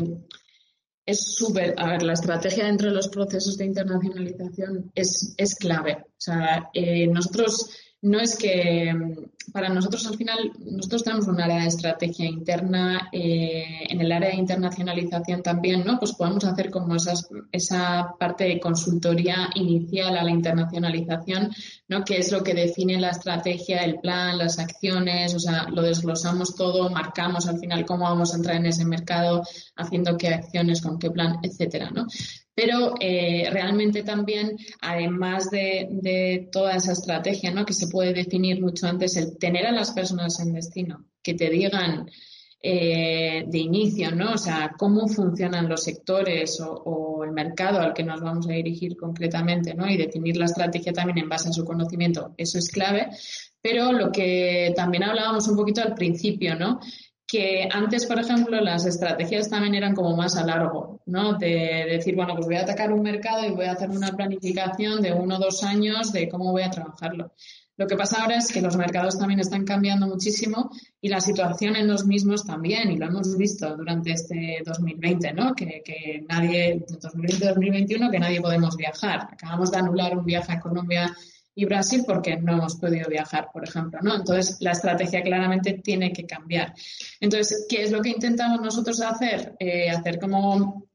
es 1.07 1.35
súper, 1.35 1.75
a 1.77 1.89
ver, 1.89 2.03
la 2.03 2.15
estrategia 2.15 2.67
dentro 2.67 2.89
de 2.89 2.95
los 2.95 3.09
procesos 3.09 3.57
de 3.57 3.67
internacionalización 3.67 4.91
es, 4.95 5.35
es 5.37 5.55
clave. 5.55 6.05
O 6.07 6.21
sea, 6.21 6.71
eh, 6.73 7.07
nosotros 7.07 7.71
no 8.05 8.21
es 8.21 8.37
que 8.37 8.93
mm, 8.93 9.51
para 9.53 9.69
nosotros 9.69 10.07
al 10.07 10.17
final, 10.17 10.53
nosotros 10.59 11.05
tenemos 11.05 11.27
un 11.27 11.41
área 11.41 11.63
de 11.63 11.69
estrategia 11.69 12.27
interna, 12.27 13.09
eh, 13.13 13.87
en 13.89 14.01
el 14.01 14.13
área 14.13 14.31
de 14.31 14.37
internacionalización 14.37 15.43
también, 15.43 15.85
¿no? 15.85 15.99
Pues 15.99 16.13
podemos 16.13 16.45
hacer 16.45 16.71
como 16.71 16.97
esas, 16.97 17.29
esa 17.51 18.15
parte 18.19 18.45
de 18.45 18.61
consultoría 18.61 19.51
inicial 19.55 20.17
a 20.17 20.25
la 20.25 20.31
internacionalización, 20.31 21.51
¿no? 21.89 22.05
Que 22.05 22.19
es 22.19 22.31
lo 22.31 22.43
que 22.43 22.55
define 22.55 23.01
la 23.01 23.11
estrategia, 23.11 23.85
el 23.85 24.01
plan, 24.01 24.39
las 24.39 24.59
acciones, 24.59 25.35
o 25.35 25.39
sea, 25.39 25.69
lo 25.71 25.83
desglosamos 25.83 26.55
todo, 26.55 26.91
marcamos 26.91 27.47
al 27.47 27.59
final 27.59 27.87
cómo 27.87 28.05
vamos 28.05 28.33
a 28.33 28.37
entrar 28.37 28.57
en 28.57 28.67
ese 28.67 28.85
mercado, 28.85 29.43
haciendo 29.77 30.19
qué 30.19 30.29
acciones, 30.29 30.83
con 30.83 30.99
qué 30.99 31.11
plan, 31.11 31.37
etcétera, 31.43 31.91
¿no? 31.91 32.07
Pero 32.55 32.95
eh, 33.01 33.49
realmente 33.51 34.05
también, 34.05 34.57
además 34.81 35.51
de, 35.51 36.49
toda 36.53 36.77
esa 36.77 36.93
estrategia 36.93 37.51
¿no? 37.51 37.67
que 37.67 37.73
se 37.73 37.89
puede 37.89 38.13
definir 38.13 38.61
mucho 38.61 38.87
antes, 38.87 39.17
el 39.17 39.37
tener 39.39 39.67
a 39.67 39.73
las 39.73 39.91
personas 39.91 40.39
en 40.41 40.53
destino 40.53 41.05
que 41.23 41.35
te 41.35 41.51
digan 41.51 42.09
eh, 42.67 43.45
de 43.47 43.59
inicio, 43.59 44.11
¿no? 44.13 44.33
O 44.33 44.39
sea, 44.39 44.75
cómo 44.79 45.07
funcionan 45.07 45.69
los 45.69 45.83
sectores 45.83 46.59
o, 46.65 47.23
el 47.25 47.33
mercado 47.33 47.81
al 47.81 47.93
que 47.93 48.05
nos 48.05 48.21
vamos 48.21 48.49
a 48.49 48.53
dirigir 48.53 48.97
concretamente, 48.97 49.75
¿no? 49.75 49.87
Y 49.87 49.97
definir 49.97 50.37
la 50.37 50.47
estrategia 50.47 50.93
también 50.93 51.19
en 51.19 51.29
base 51.29 51.49
a 51.49 51.53
su 51.53 51.65
conocimiento, 51.65 52.35
eso 52.39 52.59
es 52.59 52.71
clave. 52.71 53.09
Pero 53.61 53.93
lo 53.93 54.11
que 54.11 54.73
también 54.77 55.05
hablábamos 55.05 55.49
un 55.49 55.57
poquito 55.57 55.83
al 55.83 55.95
principio, 55.95 56.55
¿no? 56.55 56.81
Que 57.35 57.69
antes, 57.69 58.07
por 58.07 58.21
ejemplo, 58.21 58.61
las 58.61 58.87
estrategias 58.87 59.51
también 59.51 59.75
eran 59.75 59.93
como 59.93 60.17
más 60.17 60.37
a 60.37 60.47
largo, 60.47 61.01
¿no? 61.07 61.37
De 61.37 61.85
decir, 61.91 62.15
bueno, 62.15 62.35
pues 62.37 62.47
voy 62.47 62.55
a 62.55 62.61
atacar 62.61 62.93
un 62.93 63.03
mercado 63.03 63.45
y 63.45 63.51
voy 63.51 63.65
a 63.65 63.73
hacer 63.73 63.91
una 63.91 64.13
planificación 64.13 65.03
de 65.03 65.13
uno 65.13 65.35
o 65.35 65.41
dos 65.41 65.65
años 65.65 66.13
de 66.13 66.29
cómo 66.29 66.53
voy 66.53 66.63
a 66.63 66.71
trabajarlo. 66.71 67.33
Lo 67.77 67.89
que 67.89 67.97
pasa 67.97 68.23
ahora 68.23 68.37
es 68.37 68.53
que 68.53 68.63
los 68.63 68.77
mercados 68.77 69.19
también 69.19 69.41
están 69.41 69.65
cambiando 69.65 70.07
muchísimo 70.07 70.71
y 71.01 71.09
la 71.09 71.21
situación 71.21 71.75
en 71.75 71.89
los 71.89 72.07
mismos 72.07 72.45
también, 72.45 72.93
y 72.93 72.99
lo 72.99 73.07
hemos 73.07 73.37
visto 73.37 73.77
durante 73.77 74.13
este 74.13 74.63
2020, 74.65 75.33
¿no? 75.33 75.57
Que, 75.57 75.83
que 75.85 76.25
nadie, 76.29 76.87
2020-2021, 76.87 78.13
que 78.13 78.19
nadie 78.21 78.41
podemos 78.41 78.77
viajar. 78.77 79.27
Acabamos 79.33 79.73
de 79.73 79.79
anular 79.79 80.17
un 80.17 80.25
viaje 80.25 80.53
a 80.53 80.61
Colombia 80.61 81.13
y 81.55 81.65
Brasil 81.65 82.03
porque 82.07 82.37
no 82.37 82.55
hemos 82.55 82.77
podido 82.77 83.09
viajar, 83.09 83.49
por 83.53 83.67
ejemplo, 83.67 84.01
¿no? 84.03 84.17
Entonces, 84.17 84.57
la 84.61 84.73
estrategia 84.73 85.23
claramente 85.23 85.75
tiene 85.75 86.13
que 86.13 86.27
cambiar. 86.27 86.75
Entonces, 87.21 87.67
¿qué 87.69 87.83
es 87.83 87.93
lo 87.93 88.03
que 88.03 88.11
intentamos 88.11 88.61
nosotros 88.61 89.01
hacer? 89.01 89.55
Eh, 89.59 89.91
hacer 89.91 90.19
como 90.19 90.87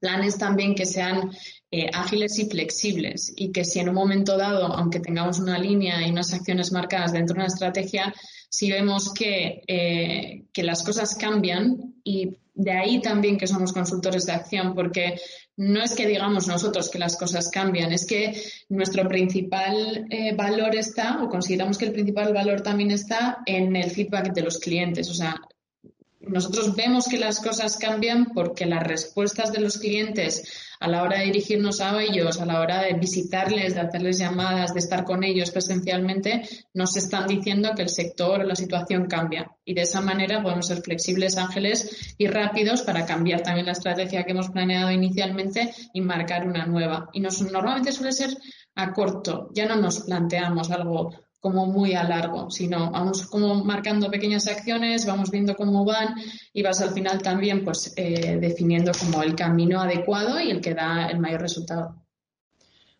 planes 0.00 0.38
también 0.38 0.74
que 0.74 0.86
sean 0.86 1.30
eh, 1.70 1.88
ágiles 1.92 2.38
y 2.38 2.48
flexibles 2.48 3.32
y 3.36 3.52
que 3.52 3.64
si 3.64 3.78
en 3.80 3.88
un 3.88 3.94
momento 3.94 4.36
dado, 4.36 4.66
aunque 4.66 5.00
tengamos 5.00 5.38
una 5.38 5.58
línea 5.58 6.06
y 6.06 6.10
unas 6.10 6.32
acciones 6.32 6.72
marcadas 6.72 7.12
dentro 7.12 7.34
de 7.34 7.40
una 7.40 7.46
estrategia, 7.46 8.12
si 8.48 8.70
vemos 8.70 9.12
que, 9.14 9.62
eh, 9.66 10.44
que 10.52 10.62
las 10.62 10.82
cosas 10.82 11.14
cambian 11.14 11.94
y 12.04 12.36
de 12.54 12.72
ahí 12.72 13.00
también 13.00 13.38
que 13.38 13.46
somos 13.46 13.72
consultores 13.72 14.26
de 14.26 14.32
acción, 14.32 14.74
porque 14.74 15.18
no 15.56 15.82
es 15.82 15.94
que 15.94 16.06
digamos 16.06 16.46
nosotros 16.46 16.90
que 16.90 16.98
las 16.98 17.16
cosas 17.16 17.50
cambian, 17.50 17.92
es 17.92 18.06
que 18.06 18.34
nuestro 18.68 19.08
principal 19.08 20.06
eh, 20.10 20.34
valor 20.34 20.74
está, 20.74 21.22
o 21.22 21.28
consideramos 21.28 21.78
que 21.78 21.86
el 21.86 21.92
principal 21.92 22.32
valor 22.32 22.60
también 22.62 22.90
está 22.90 23.38
en 23.46 23.74
el 23.76 23.90
feedback 23.90 24.32
de 24.32 24.42
los 24.42 24.58
clientes. 24.58 25.08
O 25.10 25.14
sea, 25.14 25.40
nosotros 26.26 26.74
vemos 26.74 27.06
que 27.06 27.18
las 27.18 27.40
cosas 27.40 27.76
cambian 27.76 28.26
porque 28.34 28.66
las 28.66 28.82
respuestas 28.82 29.52
de 29.52 29.60
los 29.60 29.78
clientes 29.78 30.42
a 30.80 30.88
la 30.88 31.02
hora 31.02 31.18
de 31.18 31.26
dirigirnos 31.26 31.80
a 31.80 32.02
ellos, 32.02 32.40
a 32.40 32.46
la 32.46 32.60
hora 32.60 32.82
de 32.82 32.94
visitarles, 32.94 33.74
de 33.74 33.80
hacerles 33.80 34.18
llamadas, 34.18 34.74
de 34.74 34.80
estar 34.80 35.04
con 35.04 35.22
ellos 35.22 35.52
presencialmente, 35.52 36.42
nos 36.74 36.96
están 36.96 37.28
diciendo 37.28 37.70
que 37.76 37.82
el 37.82 37.88
sector 37.88 38.40
o 38.40 38.44
la 38.44 38.56
situación 38.56 39.06
cambia. 39.06 39.50
Y 39.64 39.74
de 39.74 39.82
esa 39.82 40.00
manera 40.00 40.42
podemos 40.42 40.66
ser 40.66 40.82
flexibles, 40.82 41.38
ángeles 41.38 42.14
y 42.18 42.26
rápidos 42.26 42.82
para 42.82 43.06
cambiar 43.06 43.42
también 43.42 43.66
la 43.66 43.72
estrategia 43.72 44.24
que 44.24 44.32
hemos 44.32 44.50
planeado 44.50 44.90
inicialmente 44.90 45.72
y 45.92 46.00
marcar 46.00 46.48
una 46.48 46.66
nueva. 46.66 47.08
Y 47.12 47.20
nos, 47.20 47.40
normalmente 47.42 47.92
suele 47.92 48.12
ser 48.12 48.36
a 48.74 48.92
corto. 48.92 49.50
Ya 49.54 49.66
no 49.66 49.76
nos 49.76 50.00
planteamos 50.00 50.70
algo 50.72 51.12
como 51.42 51.66
muy 51.66 51.94
a 51.94 52.04
largo, 52.04 52.52
sino 52.52 52.92
vamos 52.92 53.26
como 53.26 53.64
marcando 53.64 54.08
pequeñas 54.08 54.46
acciones, 54.46 55.04
vamos 55.06 55.32
viendo 55.32 55.56
cómo 55.56 55.84
van 55.84 56.14
y 56.52 56.62
vas 56.62 56.80
al 56.80 56.92
final 56.92 57.20
también 57.20 57.64
pues 57.64 57.92
eh, 57.96 58.38
definiendo 58.40 58.92
como 58.92 59.24
el 59.24 59.34
camino 59.34 59.80
adecuado 59.80 60.40
y 60.40 60.52
el 60.52 60.60
que 60.60 60.72
da 60.72 61.08
el 61.08 61.18
mayor 61.18 61.40
resultado. 61.40 61.96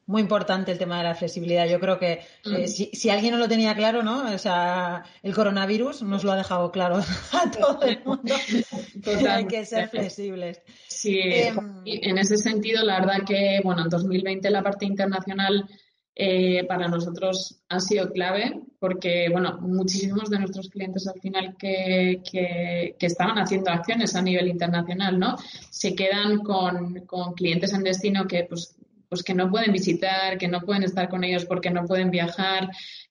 Muy 0.06 0.22
importante 0.22 0.72
el 0.72 0.78
tema 0.78 0.98
de 0.98 1.04
la 1.04 1.14
flexibilidad. 1.14 1.68
Yo 1.68 1.78
creo 1.78 2.00
que 2.00 2.14
eh, 2.44 2.64
mm. 2.64 2.66
si, 2.66 3.10
alguien 3.10 3.32
no 3.32 3.38
lo 3.38 3.46
tenía 3.46 3.76
claro, 3.76 4.02
¿no? 4.02 4.34
O 4.34 4.38
sea, 4.38 5.04
el 5.22 5.32
coronavirus 5.32 6.02
nos 6.02 6.24
lo 6.24 6.32
ha 6.32 6.36
dejado 6.36 6.72
claro 6.72 6.96
a 7.32 7.48
todo 7.48 7.80
el 7.82 8.02
mundo. 8.04 8.34
Hay 9.30 9.46
que 9.46 9.64
ser 9.64 9.88
flexibles. 9.88 10.62
Sí, 10.88 11.20
em, 11.22 11.82
en 11.84 12.18
ese 12.18 12.36
sentido, 12.38 12.82
la 12.82 12.98
verdad 12.98 13.24
que, 13.24 13.60
bueno, 13.62 13.82
en 13.82 13.88
2020 13.88 14.50
la 14.50 14.64
parte 14.64 14.84
internacional 14.84 15.68
eh, 16.14 16.64
para 16.68 16.88
nosotros 16.88 17.62
ha 17.70 17.80
sido 17.80 18.12
clave 18.12 18.60
porque, 18.78 19.28
bueno, 19.30 19.58
muchísimos 19.62 20.28
de 20.28 20.40
nuestros 20.40 20.68
clientes 20.68 21.06
al 21.06 21.18
final 21.20 21.56
que, 21.56 22.20
que, 22.30 22.94
estaban 23.06 23.38
haciendo 23.38 23.70
acciones 23.70 24.14
a 24.14 24.20
nivel 24.20 24.48
internacional, 24.48 25.18
¿no? 25.18 25.36
Se 25.70 25.94
quedan 25.94 26.40
con, 26.40 27.06
con, 27.06 27.32
clientes 27.32 27.72
en 27.72 27.84
destino 27.84 28.26
que, 28.26 28.44
pues, 28.44 28.76
pues 29.08 29.22
que 29.22 29.32
no 29.32 29.50
pueden 29.50 29.72
visitar, 29.72 30.36
que 30.36 30.48
no 30.48 30.60
pueden 30.60 30.82
estar 30.82 31.08
con 31.08 31.24
ellos 31.24 31.46
porque 31.46 31.70
no 31.70 31.86
pueden 31.86 32.10
viajar, 32.10 32.68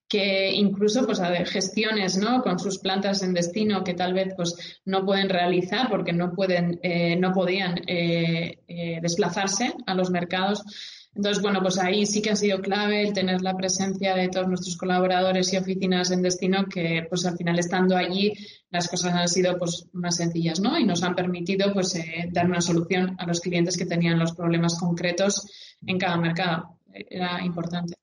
que 0.08 0.52
incluso 0.52 1.06
pues 1.06 1.22
gestiones 1.46 2.18
¿no? 2.18 2.44
con 2.44 2.60
sus 2.60 2.80
plantas 2.80 3.24
en 3.24 3.34
destino 3.34 3.84
que 3.84 3.94
tal 3.94 4.14
vez 4.14 4.34
pues 4.36 4.82
no 4.84 5.06
pueden 5.06 5.30
realizar 5.30 5.90
porque 5.90 6.12
no 6.12 6.34
pueden 6.34 6.82
eh, 6.84 7.16
no 7.16 7.32
podían 7.32 7.80
eh, 7.88 8.58
desplazarse 9.02 9.74
a 9.86 9.94
los 9.96 10.10
mercados 10.12 10.64
entonces, 11.14 11.42
bueno, 11.44 11.62
pues 11.62 11.78
ahí 11.78 12.06
sí 12.06 12.22
que 12.22 12.30
ha 12.30 12.36
sido 12.36 12.62
clave 12.62 13.02
el 13.02 13.14
tener 13.14 13.42
la 13.42 13.56
presencia 13.56 14.16
de 14.16 14.30
todos 14.30 14.48
nuestros 14.48 14.78
colaboradores 14.78 15.52
y 15.52 15.58
oficinas 15.58 16.10
en 16.12 16.22
destino 16.22 16.66
que, 16.68 17.06
pues 17.10 17.26
al 17.26 17.38
final 17.38 17.60
estando 17.60 17.98
allí, 17.98 18.34
las 18.70 18.88
cosas 18.88 19.14
han 19.14 19.28
sido 19.28 19.58
pues 19.58 19.88
más 19.92 20.16
sencillas, 20.16 20.62
¿no? 20.62 20.80
Y 20.80 20.86
nos 20.86 21.04
han 21.04 21.16
permitido 21.16 21.74
pues 21.74 21.96
eh, 21.96 22.30
dar 22.32 22.46
una 22.46 22.62
solución 22.62 23.16
a 23.20 23.28
los 23.28 23.42
clientes 23.42 23.78
que 23.78 23.86
tenían 23.86 24.20
los 24.20 24.34
problemas 24.34 24.80
concretos 24.80 25.76
en 25.86 26.00
cada 26.00 26.16
mercado. 26.16 26.80
Era 26.94 27.44
importante. 27.44 27.96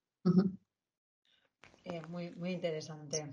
Eh, 1.90 2.02
muy, 2.08 2.30
muy 2.32 2.50
interesante. 2.50 3.26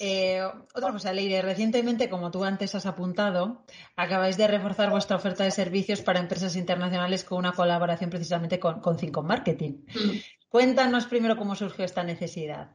Eh, 0.00 0.42
otra 0.74 0.90
cosa, 0.90 1.12
Leire, 1.12 1.42
recientemente, 1.42 2.08
como 2.08 2.30
tú 2.30 2.42
antes 2.42 2.74
has 2.74 2.86
apuntado, 2.86 3.64
acabáis 3.94 4.36
de 4.36 4.48
reforzar 4.48 4.90
vuestra 4.90 5.16
oferta 5.16 5.44
de 5.44 5.52
servicios 5.52 6.02
para 6.02 6.18
empresas 6.18 6.56
internacionales 6.56 7.22
con 7.22 7.38
una 7.38 7.52
colaboración 7.52 8.10
precisamente 8.10 8.58
con, 8.58 8.80
con 8.80 8.98
Cinco 8.98 9.22
Marketing. 9.22 9.84
Mm. 9.94 10.10
Cuéntanos 10.48 11.06
primero 11.06 11.36
cómo 11.36 11.54
surgió 11.54 11.84
esta 11.84 12.02
necesidad. 12.02 12.74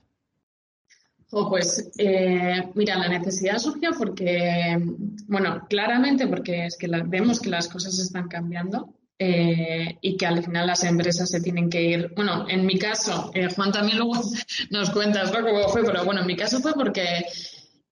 pues 1.29 1.91
eh, 1.97 2.69
mira, 2.75 2.97
la 2.97 3.10
necesidad 3.10 3.58
surgió 3.58 3.91
porque, 3.97 4.77
bueno, 5.27 5.65
claramente 5.67 6.27
porque 6.27 6.65
es 6.65 6.77
que 6.77 6.88
vemos 7.05 7.41
que 7.41 7.49
las 7.49 7.67
cosas 7.67 7.99
están 7.99 8.29
cambiando 8.29 8.93
eh, 9.21 9.97
y 9.99 10.15
que 10.15 10.25
al 10.25 10.41
final 10.41 10.67
las 10.67 10.86
empresas 10.86 11.29
se 11.29 11.41
tienen 11.41 11.69
que 11.69 11.84
ir. 11.84 12.13
Bueno, 12.15 12.45
en 12.47 12.65
mi 12.65 12.79
caso, 12.79 13.32
eh, 13.34 13.49
Juan 13.53 13.73
también 13.73 13.97
luego 13.97 14.13
nos 14.69 14.89
cuentas 14.91 15.29
cómo 15.29 15.67
fue, 15.67 15.84
pero 15.84 16.05
bueno, 16.05 16.21
en 16.21 16.27
mi 16.27 16.38
caso 16.38 16.62
fue 16.62 16.73
porque, 16.73 17.25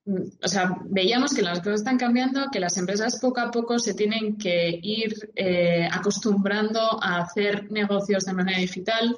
mm, 0.06 0.22
o 0.42 0.48
sea, 0.48 0.78
veíamos 0.86 1.34
que 1.34 1.42
las 1.42 1.60
cosas 1.60 1.82
están 1.82 1.98
cambiando, 1.98 2.48
que 2.50 2.62
las 2.62 2.78
empresas 2.78 3.20
poco 3.20 3.42
a 3.42 3.52
poco 3.52 3.78
se 3.78 3.94
tienen 3.94 4.38
que 4.38 4.80
ir 4.82 5.32
eh, 5.36 5.90
acostumbrando 5.92 6.80
a 7.04 7.18
hacer 7.24 7.70
negocios 7.74 8.24
de 8.24 8.34
manera 8.34 8.60
digital. 8.60 9.18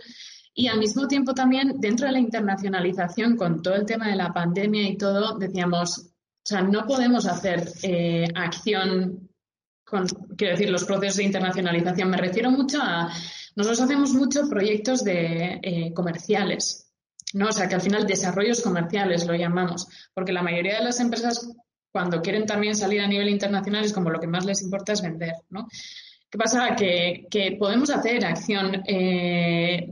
Y 0.56 0.68
al 0.68 0.80
mismo 0.80 1.08
tiempo 1.08 1.36
también, 1.36 1.80
dentro 1.80 2.08
de 2.08 2.14
la 2.14 2.20
internacionalización, 2.20 3.38
con 3.38 3.62
todo 3.62 3.76
el 3.76 3.86
tema 3.86 4.08
de 4.08 4.16
la 4.16 4.34
pandemia 4.34 4.90
y 4.90 4.98
todo, 4.98 5.38
decíamos, 5.38 6.00
o 6.00 6.44
sea, 6.44 6.64
no 6.64 6.88
podemos 6.88 7.28
hacer 7.28 7.72
acción 8.34 9.29
quiero 10.38 10.54
decir, 10.54 10.70
los 10.70 10.86
procesos 10.86 11.18
de 11.18 11.24
internacionalización. 11.24 12.10
Me 12.10 12.18
refiero 12.18 12.52
mucho 12.52 12.80
a, 12.82 13.10
nosotros 13.56 13.82
hacemos 13.82 14.14
muchos 14.14 14.50
proyectos 14.50 15.04
de 15.04 15.60
eh, 15.62 15.94
comerciales, 15.94 16.92
¿no? 17.34 17.48
O 17.48 17.52
sea, 17.52 17.68
que 17.68 17.76
al 17.76 17.82
final 17.82 18.08
desarrollos 18.08 18.62
comerciales 18.62 19.26
lo 19.26 19.36
llamamos, 19.36 19.88
porque 20.14 20.32
la 20.32 20.44
mayoría 20.44 20.80
de 20.80 20.86
las 20.86 21.00
empresas 21.00 21.50
cuando 21.92 22.22
quieren 22.22 22.46
también 22.46 22.76
salir 22.76 23.02
a 23.02 23.08
nivel 23.08 23.30
internacional 23.30 23.84
es 23.84 23.94
como 23.94 24.10
lo 24.10 24.20
que 24.20 24.28
más 24.28 24.46
les 24.46 24.62
importa 24.62 24.94
es 24.94 25.02
vender, 25.02 25.34
¿no? 25.50 25.68
¿Qué 26.30 26.38
pasa? 26.38 26.76
Que, 26.76 27.58
podemos 27.58 27.90
hacer 27.90 28.24
acción 28.24 28.84
eh, 28.86 29.92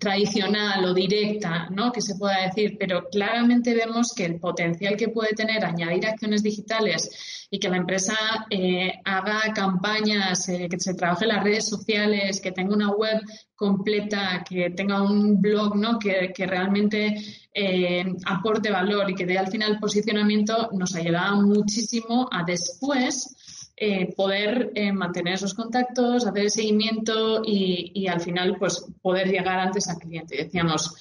tradicional 0.00 0.84
o 0.84 0.94
directa, 0.94 1.68
¿no? 1.70 1.92
Que 1.92 2.00
se 2.00 2.16
pueda 2.16 2.46
decir, 2.46 2.76
pero 2.78 3.08
claramente 3.08 3.74
vemos 3.74 4.12
que 4.16 4.24
el 4.24 4.40
potencial 4.40 4.96
que 4.96 5.08
puede 5.08 5.34
tener 5.34 5.64
añadir 5.64 6.06
acciones 6.06 6.42
digitales 6.42 7.46
y 7.50 7.58
que 7.58 7.68
la 7.68 7.76
empresa 7.76 8.16
eh, 8.48 8.92
haga 9.04 9.52
campañas, 9.52 10.48
eh, 10.48 10.68
que 10.70 10.80
se 10.80 10.94
trabaje 10.94 11.24
en 11.24 11.34
las 11.34 11.44
redes 11.44 11.68
sociales, 11.68 12.40
que 12.40 12.52
tenga 12.52 12.74
una 12.74 12.90
web 12.90 13.20
completa, 13.54 14.42
que 14.48 14.70
tenga 14.70 15.02
un 15.02 15.40
blog, 15.40 15.76
¿no? 15.76 15.98
Que, 15.98 16.32
realmente 16.46 17.22
eh, 17.52 18.04
aporte 18.24 18.70
valor 18.70 19.10
y 19.10 19.14
que 19.14 19.26
dé 19.26 19.36
al 19.36 19.50
final 19.50 19.78
posicionamiento, 19.78 20.70
nos 20.72 20.94
ayuda 20.94 21.34
muchísimo 21.34 22.28
a 22.32 22.42
después 22.44 23.59
eh, 23.82 24.12
poder 24.14 24.72
eh, 24.74 24.92
mantener 24.92 25.32
esos 25.32 25.54
contactos, 25.54 26.26
hacer 26.26 26.42
el 26.42 26.50
seguimiento 26.50 27.40
y, 27.42 28.06
al 28.08 28.20
final 28.20 28.56
pues 28.58 28.84
poder 29.00 29.28
llegar 29.28 29.58
antes 29.58 29.88
al 29.88 29.96
cliente. 29.96 30.36
Decíamos, 30.36 30.94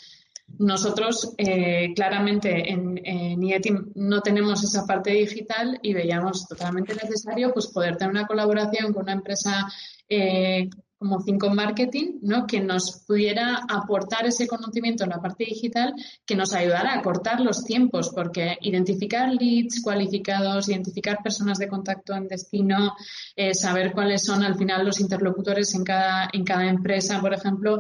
nosotros 0.58 1.34
eh, 1.38 1.94
claramente 1.94 2.72
en, 2.72 2.98
en 3.06 3.44
IETIM 3.44 3.92
no 3.96 4.22
tenemos 4.22 4.64
esa 4.64 4.86
parte 4.86 5.12
digital 5.12 5.78
y 5.82 5.94
veíamos 5.94 6.48
totalmente 6.48 6.96
necesario 6.96 7.52
pues 7.52 7.68
poder 7.68 7.98
tener 7.98 8.12
una 8.12 8.28
colaboración 8.28 8.94
con 8.94 9.04
una 9.04 9.12
empresa 9.12 9.68
como 11.00 11.22
Cinco 11.22 11.50
Marketing, 11.50 12.20
¿no? 12.22 12.46
que 12.46 12.60
nos 12.60 13.04
pudiera 13.08 13.62
aportar 13.70 14.28
ese 14.28 14.48
conocimiento 14.48 15.06
en 15.06 15.12
la 15.12 15.22
parte 15.22 15.46
digital 15.46 15.94
que 16.26 16.36
nos 16.36 16.54
ayudara 16.54 16.94
a 16.94 17.02
cortar 17.02 17.40
los 17.40 17.64
tiempos, 17.64 18.12
porque 18.14 18.58
identificar 18.62 19.32
leads 19.34 19.82
cualificados, 19.82 20.68
identificar 20.68 21.24
personas 21.24 21.58
de 21.58 21.70
contacto 21.70 22.14
en 22.14 22.28
destino, 22.28 22.96
eh, 23.34 23.54
saber 23.54 23.94
cuáles 23.94 24.26
son 24.26 24.44
al 24.44 24.58
final 24.58 24.86
los 24.86 25.00
interlocutores 25.00 25.74
en 25.74 25.86
cada, 25.86 26.30
en 26.34 26.44
cada 26.44 26.68
empresa, 26.68 27.22
por 27.22 27.34
ejemplo, 27.34 27.80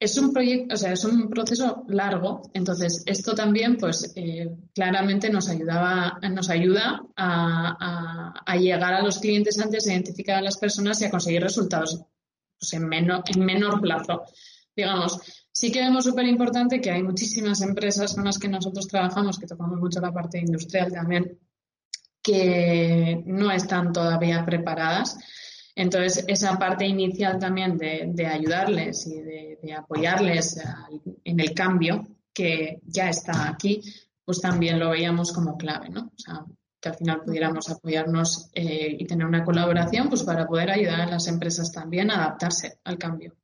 es 0.00 0.16
un 0.18 0.32
proyecto, 0.32 0.74
o 0.74 0.76
sea, 0.76 0.92
es 0.92 1.04
un 1.04 1.28
proceso 1.28 1.84
largo. 1.88 2.42
Entonces, 2.54 3.02
esto 3.06 3.34
también, 3.34 3.76
pues, 3.76 4.12
eh, 4.14 4.48
claramente 4.72 5.28
nos 5.28 5.48
ayudaba, 5.48 6.18
nos 6.30 6.50
ayuda 6.50 7.02
a, 7.16 8.32
a, 8.46 8.56
llegar 8.56 8.94
a 8.94 9.02
los 9.02 9.18
clientes 9.18 9.58
antes, 9.58 9.86
a 9.86 9.92
identificar 9.92 10.38
a 10.38 10.42
las 10.42 10.56
personas 10.56 11.00
y 11.02 11.04
a 11.04 11.10
conseguir 11.10 11.42
resultados 11.42 12.04
pues 12.58 12.72
en, 12.72 12.88
menor, 12.88 13.22
en 13.26 13.44
menor 13.44 13.80
plazo. 13.80 14.24
Digamos, 14.74 15.20
sí 15.50 15.72
que 15.72 15.80
vemos 15.80 16.04
súper 16.04 16.26
importante 16.26 16.80
que 16.80 16.90
hay 16.90 17.02
muchísimas 17.02 17.60
empresas 17.62 18.14
con 18.14 18.24
las 18.24 18.38
que 18.38 18.48
nosotros 18.48 18.86
trabajamos, 18.86 19.38
que 19.38 19.46
tocamos 19.46 19.78
mucho 19.78 20.00
la 20.00 20.12
parte 20.12 20.38
industrial 20.38 20.92
también, 20.92 21.38
que 22.22 23.22
no 23.26 23.50
están 23.50 23.92
todavía 23.92 24.44
preparadas. 24.44 25.18
Entonces, 25.74 26.24
esa 26.26 26.58
parte 26.58 26.86
inicial 26.86 27.38
también 27.38 27.78
de, 27.78 28.26
ayudarles 28.26 29.06
y 29.06 29.20
de, 29.20 29.74
apoyarles 29.76 30.60
en 31.24 31.40
el 31.40 31.54
cambio, 31.54 32.06
que 32.32 32.80
ya 32.84 33.08
está 33.08 33.48
aquí, 33.48 33.82
pues 34.24 34.40
también 34.40 34.78
lo 34.78 34.90
veíamos 34.90 35.32
como 35.32 35.56
clave, 35.56 35.88
¿no? 35.88 36.12
Que 36.80 36.88
al 36.88 36.94
final 36.94 37.22
pudiéramos 37.22 37.68
apoyarnos 37.70 38.50
eh, 38.54 38.96
y 38.98 39.06
tener 39.06 39.26
una 39.26 39.44
colaboración 39.44 40.08
pues 40.08 40.22
para 40.22 40.46
poder 40.46 40.70
ayudar 40.70 41.00
a 41.00 41.06
las 41.06 41.26
empresas 41.26 41.72
también 41.72 42.10
a 42.10 42.16
adaptarse 42.16 42.78
al 42.84 42.98
cambio. 42.98 43.34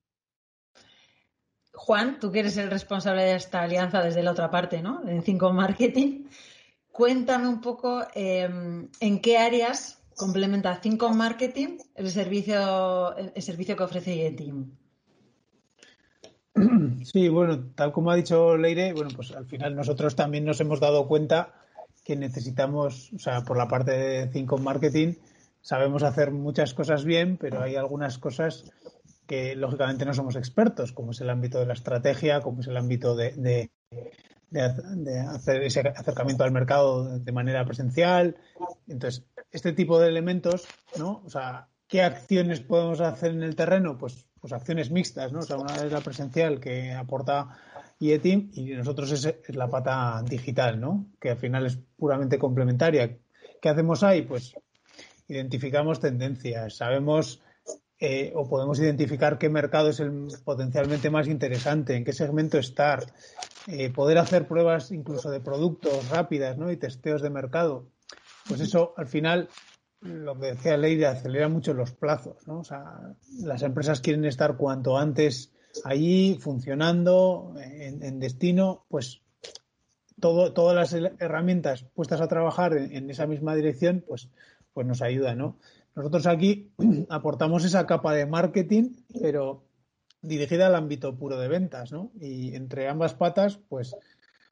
Juan, 1.73 2.21
tú 2.21 2.31
que 2.31 2.41
eres 2.41 2.57
el 2.57 2.71
responsable 2.71 3.23
de 3.23 3.35
esta 3.35 3.63
alianza 3.63 4.03
desde 4.03 4.23
la 4.23 4.31
otra 4.31 4.51
parte, 4.51 4.81
¿no? 4.81 5.07
En 5.09 5.23
Cinco 5.23 5.53
Marketing. 5.53 6.25
Cuéntame 6.93 7.49
un 7.49 7.61
poco 7.61 8.07
em, 8.15 8.89
en 9.01 9.21
qué 9.21 9.39
áreas 9.39 10.01
complementa 10.17 10.79
Cinco 10.81 11.11
Marketing 11.11 11.79
el 11.97 12.11
servicio, 12.11 13.17
el 13.17 13.43
servicio 13.43 13.77
que 13.77 13.83
ofrece 13.83 14.15
IETIM. 14.15 14.71
Sí, 17.03 17.29
bueno, 17.29 17.73
tal 17.75 17.93
como 17.93 18.13
ha 18.13 18.17
dicho 18.17 18.57
Leire, 18.57 18.93
bueno, 18.93 19.11
pues 19.15 19.33
al 19.33 19.47
final 19.47 19.75
nosotros 19.75 20.15
también 20.15 20.45
nos 20.45 20.61
hemos 20.61 20.79
dado 20.79 21.09
cuenta 21.09 21.53
que 22.05 22.17
necesitamos, 22.17 23.13
o 23.15 23.19
sea, 23.19 23.43
por 23.43 23.57
la 23.57 23.67
parte 23.67 23.93
de 23.93 24.29
Cinco 24.31 24.59
Marketing, 24.59 25.15
sabemos 25.63 26.03
hacer 26.03 26.31
muchas 26.31 26.75
cosas 26.75 27.05
bien, 27.05 27.39
pero 27.39 27.63
hay 27.63 27.77
algunas 27.77 28.19
cosas 28.19 28.71
que 29.27 29.57
lógicamente 29.57 30.05
no 30.05 30.13
somos 30.13 30.37
expertos, 30.37 30.93
como 30.93 31.13
es 31.13 31.21
el 31.23 31.31
ámbito 31.31 31.59
de 31.59 31.67
la 31.67 31.73
estrategia, 31.73 32.43
como 32.43 32.61
es 32.61 32.67
el 32.67 32.77
ámbito 32.77 33.17
de, 33.17 33.33
de, 33.33 33.71
de, 34.51 35.21
hacer 35.21 35.63
ese 35.63 35.81
acercamiento 35.81 36.45
al 36.45 36.53
mercado 36.53 37.19
de 37.19 37.33
manera 37.33 37.65
presencial. 37.65 38.37
Entonces, 38.87 39.25
este 39.51 39.73
tipo 39.73 39.99
de 39.99 40.09
elementos, 40.09 40.67
¿no? 40.99 41.23
O 41.25 41.31
sea, 41.31 41.69
¿qué 41.89 42.03
acciones 42.03 42.61
podemos 42.61 43.01
hacer 43.01 43.31
en 43.33 43.43
el 43.43 43.57
terreno? 43.57 43.97
Pues, 43.97 44.27
pues 44.41 44.53
acciones 44.53 44.91
mixtas, 44.91 45.33
¿no? 45.33 45.39
O 45.39 45.43
sea, 45.43 45.57
una 45.57 45.75
es 45.77 45.91
la 45.91 46.01
presencial 46.01 46.61
que 46.61 46.93
aporta 46.93 47.57
y 48.13 48.51
y 48.55 48.75
nosotros 48.75 49.13
es, 49.13 49.35
la 49.49 49.69
pata 49.69 50.23
digital, 50.29 50.79
¿no? 50.79 51.07
Que 51.19 51.31
al 51.31 51.39
final 51.39 51.65
es 51.65 51.79
puramente 51.97 52.39
complementaria. 52.39 53.17
¿Qué 53.63 53.69
hacemos 53.69 54.03
ahí? 54.03 54.23
Pues 54.23 54.55
identificamos 55.27 56.01
tendencias, 56.01 56.77
sabemos 56.77 57.41
eh, 57.99 58.33
o 58.35 58.47
podemos 58.47 58.79
identificar 58.79 59.39
qué 59.39 59.49
mercado 59.49 59.89
es 59.89 60.01
el 60.01 60.29
potencialmente 60.45 61.09
más 61.09 61.29
interesante, 61.29 61.97
en 61.97 62.05
qué 62.05 62.13
segmento 62.13 62.59
estar, 62.59 63.07
eh, 63.69 63.91
poder 63.91 64.19
hacer 64.19 64.47
pruebas 64.47 64.91
incluso 64.91 65.31
de 65.31 65.41
productos 65.41 66.11
rápidas, 66.11 66.59
¿no? 66.59 66.71
Y 66.71 66.77
testeos 66.77 67.23
de 67.23 67.31
mercado. 67.31 67.87
Pues 68.47 68.61
eso 68.61 68.93
al 68.99 69.07
final 69.07 69.49
lo 70.03 70.39
que 70.39 70.49
decía 70.49 70.77
Leide, 70.77 71.07
acelera 71.07 71.49
mucho 71.49 71.73
los 71.73 71.93
plazos, 71.93 72.47
¿no? 72.47 72.59
O 72.59 72.65
sea, 72.65 73.15
las 73.39 73.63
empresas 73.63 74.03
quieren 74.03 74.27
estar 74.27 74.59
cuanto 74.59 74.99
antes 74.99 75.54
allí 75.85 76.39
funcionando 76.41 77.55
en, 77.59 78.21
destino, 78.21 78.85
pues 78.89 79.23
todo, 80.21 80.53
todas 80.53 80.77
las 80.77 81.13
herramientas 81.21 81.87
puestas 81.95 82.21
a 82.21 82.29
trabajar 82.29 82.77
en, 82.77 83.11
esa 83.11 83.27
misma 83.27 83.55
dirección, 83.55 84.05
pues, 84.07 84.29
pues 84.73 84.87
nos 84.87 85.03
ayuda, 85.03 85.35
¿no? 85.35 85.59
Nosotros 85.97 86.27
aquí 86.27 86.73
aportamos 87.09 87.65
esa 87.65 87.87
capa 87.87 88.15
de 88.15 88.27
marketing, 88.27 88.91
pero 89.21 89.65
dirigida 90.23 90.67
al 90.67 90.75
ámbito 90.75 91.17
puro 91.17 91.39
de 91.39 91.49
ventas, 91.49 91.93
¿no? 91.93 92.13
Y 92.21 92.55
entre 92.55 92.89
ambas 92.89 93.15
patas, 93.15 93.59
pues 93.69 93.97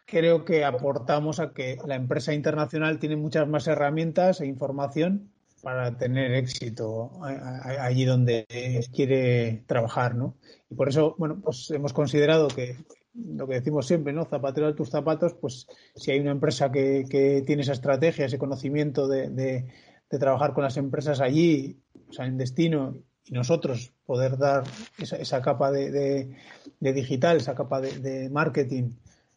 creo 0.04 0.44
que 0.44 0.64
aportamos 0.64 1.40
a 1.40 1.52
que 1.52 1.78
la 1.86 1.94
empresa 1.94 2.34
internacional 2.34 2.98
tiene 2.98 3.16
muchas 3.16 3.48
más 3.48 3.66
herramientas 3.66 4.40
e 4.40 4.46
información 4.46 5.30
para 5.62 5.96
tener 5.96 6.34
éxito 6.34 7.12
allí 7.22 8.04
donde 8.04 8.46
quiere 8.92 9.62
trabajar, 9.66 10.16
¿no? 10.16 10.36
Y 10.68 10.74
por 10.74 10.88
eso, 10.88 11.14
bueno, 11.18 11.40
pues 11.40 11.70
hemos 11.70 11.92
considerado 11.92 12.48
que 12.48 12.76
lo 13.14 13.46
que 13.46 13.54
decimos 13.54 13.86
siempre, 13.86 14.12
¿no? 14.12 14.24
Zapatero 14.24 14.66
de 14.66 14.74
tus 14.74 14.90
zapatos, 14.90 15.34
pues 15.34 15.66
si 15.94 16.10
hay 16.10 16.20
una 16.20 16.32
empresa 16.32 16.72
que, 16.72 17.42
tiene 17.46 17.62
esa 17.62 17.72
estrategia, 17.72 18.26
ese 18.26 18.38
conocimiento 18.38 19.06
de, 19.06 19.66
trabajar 20.08 20.52
con 20.52 20.64
las 20.64 20.76
empresas 20.76 21.20
allí, 21.20 21.80
o 22.08 22.12
sea, 22.12 22.26
en 22.26 22.36
destino, 22.36 22.96
y 23.24 23.32
nosotros 23.32 23.94
poder 24.04 24.36
dar 24.36 24.64
esa, 24.98 25.40
capa 25.42 25.70
de, 25.70 26.36
digital, 26.80 27.36
esa 27.36 27.54
capa 27.54 27.80
de, 27.80 28.28
marketing, 28.30 28.90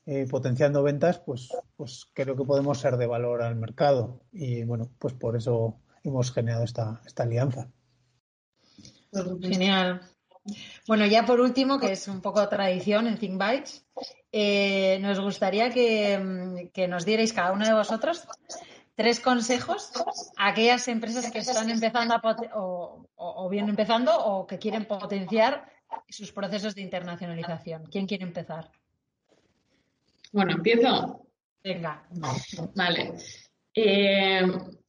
eh, 0.07 0.27
potenciando 0.29 0.83
ventas, 0.83 1.19
pues, 1.19 1.49
pues 1.77 2.07
creo 2.13 2.35
que 2.35 2.43
podemos 2.43 2.79
ser 2.79 2.97
de 2.97 3.07
valor 3.07 3.41
al 3.41 3.55
mercado. 3.55 4.21
Y 4.31 4.63
bueno, 4.63 4.89
pues 4.99 5.13
por 5.13 5.35
eso 5.35 5.79
hemos 6.09 6.31
generado 6.31 6.63
esta, 6.63 7.01
esta 7.05 7.23
alianza. 7.23 7.69
Genial. 9.41 10.01
Bueno, 10.87 11.05
ya 11.05 11.25
por 11.25 11.39
último, 11.39 11.79
que 11.79 11.93
es 11.93 12.07
un 12.07 12.21
poco 12.21 12.47
tradición 12.47 13.07
en 13.07 13.17
Think 13.17 13.37
Bytes, 13.39 13.85
eh, 14.31 14.99
nos 15.01 15.19
gustaría 15.19 15.69
mm, 15.69 16.69
que, 16.73 16.87
nos 16.87 17.05
dierais 17.05 17.33
cada 17.33 17.51
uno 17.51 17.65
de 17.65 17.73
vosotros 17.73 18.27
tres 18.93 19.19
consejos 19.19 19.91
a 20.37 20.49
aquellas 20.49 20.87
empresas 20.87 21.31
que 21.31 21.39
están 21.39 21.69
empezando 21.69 22.15
o, 22.53 23.07
o, 23.15 23.49
bien 23.49 23.67
empezando 23.67 24.11
o 24.15 24.45
que 24.45 24.59
quieren 24.59 24.85
potenciar 24.85 25.65
sus 26.07 26.31
procesos 26.31 26.75
de 26.75 26.81
internacionalización. 26.81 27.85
¿Quién 27.85 28.07
quiere 28.07 28.23
empezar? 28.23 28.69
Bueno, 30.31 30.53
empiezo. 30.53 31.27
Venga. 31.63 32.05
Vale. 32.75 33.15
Eh, 33.73 34.41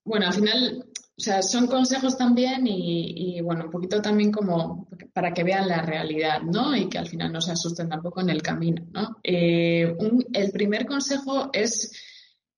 bueno, 0.05 0.27
al 0.27 0.35
final 0.35 0.87
o 1.19 1.23
sea, 1.23 1.41
son 1.41 1.67
consejos 1.67 2.19
también 2.19 2.67
y, 2.67 3.41
bueno, 3.41 3.65
un 3.65 3.71
poquito 3.71 4.03
también 4.03 4.31
como 4.31 4.87
para 5.15 5.33
que 5.33 5.45
vean 5.45 5.67
la 5.67 5.81
realidad, 5.81 6.43
¿no? 6.43 6.77
Y 6.77 6.91
que 6.91 6.99
al 6.99 7.09
final 7.09 7.33
no 7.33 7.41
se 7.41 7.53
asusten 7.53 7.89
tampoco 7.89 8.21
en 8.21 8.29
el 8.29 8.43
camino, 8.43 8.87
¿no? 8.93 9.17
Eh, 9.23 9.97
el 10.35 10.51
primer 10.53 10.85
consejo 10.85 11.49
es, 11.55 11.91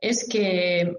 es 0.00 0.28
que 0.28 0.92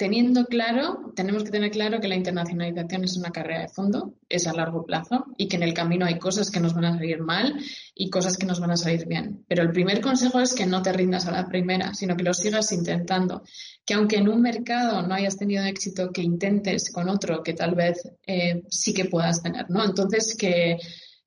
teniendo 0.00 0.46
claro, 0.46 1.12
tenemos 1.14 1.44
que 1.44 1.50
tener 1.50 1.70
claro 1.70 2.00
que 2.00 2.08
la 2.08 2.16
internacionalización 2.16 3.04
es 3.04 3.18
una 3.18 3.32
carrera 3.32 3.60
de 3.60 3.68
fondo, 3.68 4.14
es 4.30 4.46
a 4.46 4.54
largo 4.54 4.86
plazo 4.86 5.26
y 5.36 5.46
que 5.46 5.56
en 5.56 5.62
el 5.62 5.74
camino 5.74 6.06
hay 6.06 6.18
cosas 6.18 6.50
que 6.50 6.58
nos 6.58 6.72
van 6.72 6.86
a 6.86 6.96
salir 6.96 7.20
mal 7.20 7.62
y 7.94 8.08
cosas 8.08 8.38
que 8.38 8.46
nos 8.46 8.60
van 8.60 8.70
a 8.70 8.78
salir 8.78 9.06
bien. 9.06 9.44
Pero 9.46 9.62
el 9.62 9.72
primer 9.72 10.00
consejo 10.00 10.40
es 10.40 10.54
que 10.54 10.64
no 10.64 10.80
te 10.80 10.94
rindas 10.94 11.26
a 11.26 11.32
la 11.32 11.46
primera, 11.46 11.92
sino 11.92 12.16
que 12.16 12.24
lo 12.24 12.32
sigas 12.32 12.72
intentando. 12.72 13.42
Que 13.90 13.94
aunque 13.94 14.18
en 14.18 14.28
un 14.28 14.40
mercado 14.40 15.02
no 15.02 15.16
hayas 15.16 15.36
tenido 15.36 15.64
éxito, 15.64 16.12
que 16.12 16.22
intentes 16.22 16.92
con 16.92 17.08
otro 17.08 17.42
que 17.42 17.54
tal 17.54 17.74
vez 17.74 18.08
eh, 18.24 18.62
sí 18.68 18.94
que 18.94 19.06
puedas 19.06 19.42
tener, 19.42 19.68
¿no? 19.68 19.84
Entonces 19.84 20.36
que, 20.38 20.78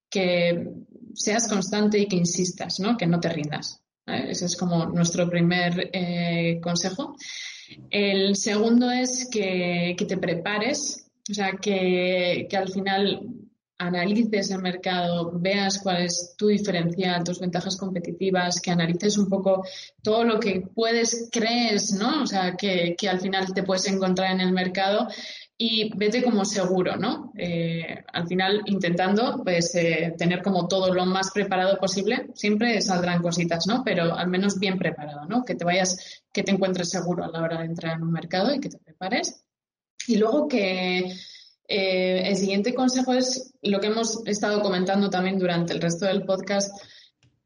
que 0.10 0.70
seas 1.14 1.50
constante 1.50 2.00
y 2.00 2.08
que 2.08 2.16
insistas, 2.16 2.80
¿no? 2.80 2.96
Que 2.96 3.06
no 3.06 3.20
te 3.20 3.28
rindas. 3.28 3.82
Ese 4.06 4.46
es 4.46 4.56
como 4.56 4.86
nuestro 4.86 5.30
primer 5.30 5.90
eh, 5.92 6.62
consejo. 6.64 7.18
El 7.90 8.38
segundo 8.38 8.90
es 8.90 9.28
que, 9.30 9.98
te 10.08 10.16
prepares, 10.16 11.12
o 11.30 11.34
sea, 11.34 11.58
que, 11.62 12.48
al 12.56 12.70
final 12.70 13.28
analices 13.78 14.52
el 14.52 14.62
mercado, 14.62 15.32
veas 15.40 15.80
cuál 15.80 16.04
es 16.04 16.36
tu 16.38 16.48
diferencial, 16.48 17.24
tus 17.24 17.40
ventajas 17.40 17.78
competitivas, 17.78 18.62
que 18.62 18.72
analices 18.72 19.18
un 19.18 19.28
poco 19.28 19.66
todo 20.02 20.24
lo 20.24 20.40
que 20.40 20.62
puedes, 20.74 21.30
crees, 21.32 21.94
¿no? 21.94 22.24
O 22.24 22.28
sea, 22.28 22.56
que, 22.56 22.96
que 22.98 23.10
al 23.10 23.20
final 23.20 23.54
te 23.54 23.64
puedes 23.64 23.88
encontrar 23.88 24.32
en 24.32 24.42
el 24.42 24.52
mercado 24.52 25.08
y 25.58 25.96
vete 25.96 26.24
como 26.24 26.46
seguro, 26.46 26.98
¿no? 26.98 27.32
Eh, 27.38 28.04
al 28.12 28.28
final 28.28 28.64
intentando 28.66 29.42
pues 29.44 29.74
eh, 29.76 30.14
tener 30.18 30.42
como 30.42 30.68
todo 30.68 30.94
lo 30.94 31.06
más 31.06 31.32
preparado 31.32 31.78
posible, 31.78 32.28
siempre 32.34 32.82
saldrán 32.82 33.22
cositas, 33.22 33.68
¿no? 33.68 33.84
Pero 33.84 34.16
al 34.16 34.28
menos 34.28 34.60
bien 34.60 34.78
preparado, 34.78 35.26
¿no? 35.26 35.46
Que 35.46 35.56
te 35.56 35.64
vayas, 35.64 36.24
que 36.32 36.44
te 36.44 36.52
encuentres 36.52 36.90
seguro 36.90 37.24
a 37.24 37.30
la 37.30 37.42
hora 37.42 37.60
de 37.60 37.66
entrar 37.66 37.96
en 37.96 38.04
un 38.04 38.12
mercado 38.12 38.54
y 38.54 38.60
que 38.60 38.70
te 38.70 38.80
prepares. 38.80 39.46
Y 40.08 40.18
luego 40.18 40.48
que 40.48 41.16
eh, 41.76 42.28
el 42.28 42.38
siguiente 42.38 42.76
consejo 42.76 43.14
es 43.14 43.52
lo 43.64 43.80
que 43.80 43.88
hemos 43.88 44.22
estado 44.28 44.62
comentando 44.62 45.10
también 45.10 45.40
durante 45.40 45.74
el 45.74 45.82
resto 45.82 46.06
del 46.06 46.24
podcast, 46.24 46.72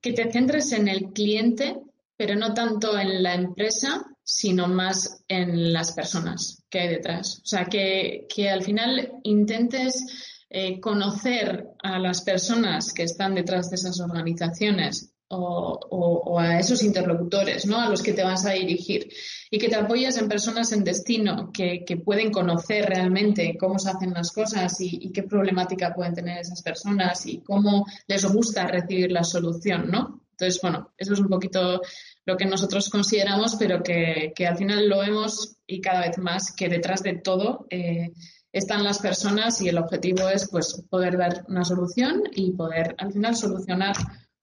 que 0.02 0.12
te 0.12 0.30
centres 0.30 0.74
en 0.74 0.90
el 0.90 1.14
cliente, 1.14 1.78
pero 2.18 2.36
no 2.36 2.54
tanto 2.54 3.00
en 3.00 3.24
la 3.24 3.36
empresa, 3.36 4.06
sino 4.22 4.68
más 4.68 5.24
en 5.30 5.72
las 5.72 5.94
personas 5.94 6.62
que 6.70 6.82
hay 6.82 6.88
detrás. 6.90 7.40
O 7.42 7.46
sea, 7.46 7.68
que, 7.68 8.28
al 8.52 8.64
final 8.64 9.14
intentes 9.24 10.44
eh, 10.50 10.82
conocer 10.82 11.66
a 11.82 11.98
las 11.98 12.22
personas 12.22 12.92
que 12.92 13.04
están 13.04 13.34
detrás 13.34 13.70
de 13.70 13.78
esas 13.78 13.98
organizaciones 14.02 15.14
o, 15.30 16.40
a 16.40 16.60
esos 16.60 16.84
interlocutores, 16.84 17.66
¿no? 17.66 17.80
A 17.80 17.90
los 17.90 18.02
que 18.02 18.14
te 18.14 18.24
vas 18.24 18.46
a 18.46 18.52
dirigir 18.52 19.10
y 19.52 19.58
que 19.58 19.68
te 19.68 19.76
apoyes 19.76 20.18
en 20.18 20.30
personas 20.30 20.72
en 20.72 20.84
destino 20.84 21.52
que, 21.52 21.84
pueden 22.04 22.32
conocer 22.32 22.86
realmente 22.86 23.58
cómo 23.60 23.80
se 23.80 23.90
hacen 23.90 24.14
las 24.14 24.32
cosas 24.32 24.80
y, 24.80 25.12
qué 25.12 25.24
problemática 25.24 25.94
pueden 25.94 26.14
tener 26.14 26.40
esas 26.40 26.62
personas 26.62 27.26
y 27.26 27.40
cómo 27.40 27.86
les 28.08 28.26
gusta 28.26 28.68
recibir 28.68 29.12
la 29.12 29.24
solución, 29.24 29.90
¿no? 29.90 30.22
Entonces, 30.32 30.62
bueno, 30.62 30.92
eso 30.98 31.14
es 31.14 31.20
un 31.20 31.30
poquito 31.30 31.82
lo 32.26 32.38
que 32.38 32.46
nosotros 32.46 32.90
consideramos, 32.90 33.56
pero 33.56 33.82
que, 33.82 34.34
al 34.48 34.58
final 34.58 34.88
lo 34.88 35.00
vemos 35.00 35.58
y 35.66 35.82
cada 35.82 36.02
vez 36.02 36.18
más 36.20 36.54
que 36.54 36.70
detrás 36.70 37.02
de 37.02 37.14
todo 37.14 37.66
eh, 37.70 38.12
están 38.52 38.84
las 38.84 39.00
personas 39.00 39.62
y 39.62 39.70
el 39.70 39.78
objetivo 39.78 40.30
es 40.30 40.48
pues 40.50 40.84
poder 40.90 41.18
dar 41.18 41.44
una 41.48 41.66
solución 41.66 42.24
y 42.34 42.52
poder 42.52 42.96
al 42.98 43.12
final 43.12 43.36
solucionar 43.36 43.96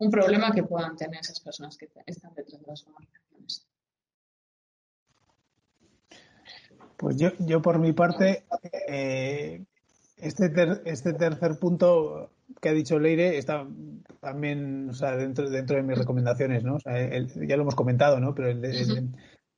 un 0.04 0.10
problema 0.10 0.52
que 0.52 0.62
puedan 0.62 0.96
tener 0.96 1.20
esas 1.20 1.40
personas 1.40 1.76
que 1.76 1.88
están 2.06 2.34
detrás 2.34 2.60
de 2.60 2.66
las 2.66 2.86
organizaciones. 2.86 3.66
Pues 6.96 7.16
yo, 7.16 7.30
yo 7.40 7.60
por 7.60 7.78
mi 7.78 7.92
parte, 7.92 8.44
eh, 8.88 9.64
este, 10.16 10.52
este 10.84 11.12
tercer 11.14 11.58
punto 11.58 12.30
que 12.60 12.68
ha 12.68 12.72
dicho 12.72 12.98
Leire 12.98 13.36
está 13.36 13.66
también 14.20 14.90
dentro, 15.18 15.50
dentro 15.50 15.76
de 15.76 15.82
mis 15.82 15.98
recomendaciones, 15.98 16.62
¿no? 16.62 16.78
ya 16.78 17.56
lo 17.56 17.62
hemos 17.62 17.74
comentado, 17.74 18.20
¿no? 18.20 18.34
Pero 18.34 18.48
el, 18.48 19.10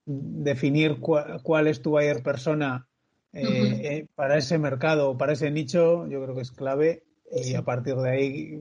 definir 0.06 0.98
cuál, 1.00 1.66
es 1.66 1.82
tu 1.82 1.90
buyer 1.90 2.22
persona 2.22 2.88
eh, 3.32 3.42
eh, 3.42 4.06
para 4.14 4.38
ese 4.38 4.58
mercado, 4.58 5.18
para 5.18 5.32
ese 5.32 5.50
nicho, 5.50 6.06
yo 6.08 6.22
creo 6.22 6.34
que 6.34 6.42
es 6.42 6.52
clave 6.52 7.02
y 7.30 7.54
a 7.54 7.62
partir 7.62 7.96
de 7.96 8.10
ahí 8.10 8.60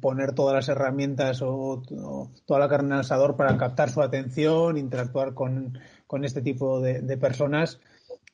poner 0.00 0.34
todas 0.34 0.54
las 0.54 0.68
herramientas 0.68 1.42
o, 1.42 1.82
toda 2.46 2.60
la 2.60 2.68
carne 2.68 2.94
el 2.94 3.00
asador 3.00 3.36
para 3.36 3.56
captar 3.56 3.90
su 3.90 4.02
atención, 4.02 4.76
interactuar 4.76 5.34
con, 5.34 5.78
este 6.22 6.42
tipo 6.42 6.80
de 6.80 7.16
personas 7.16 7.80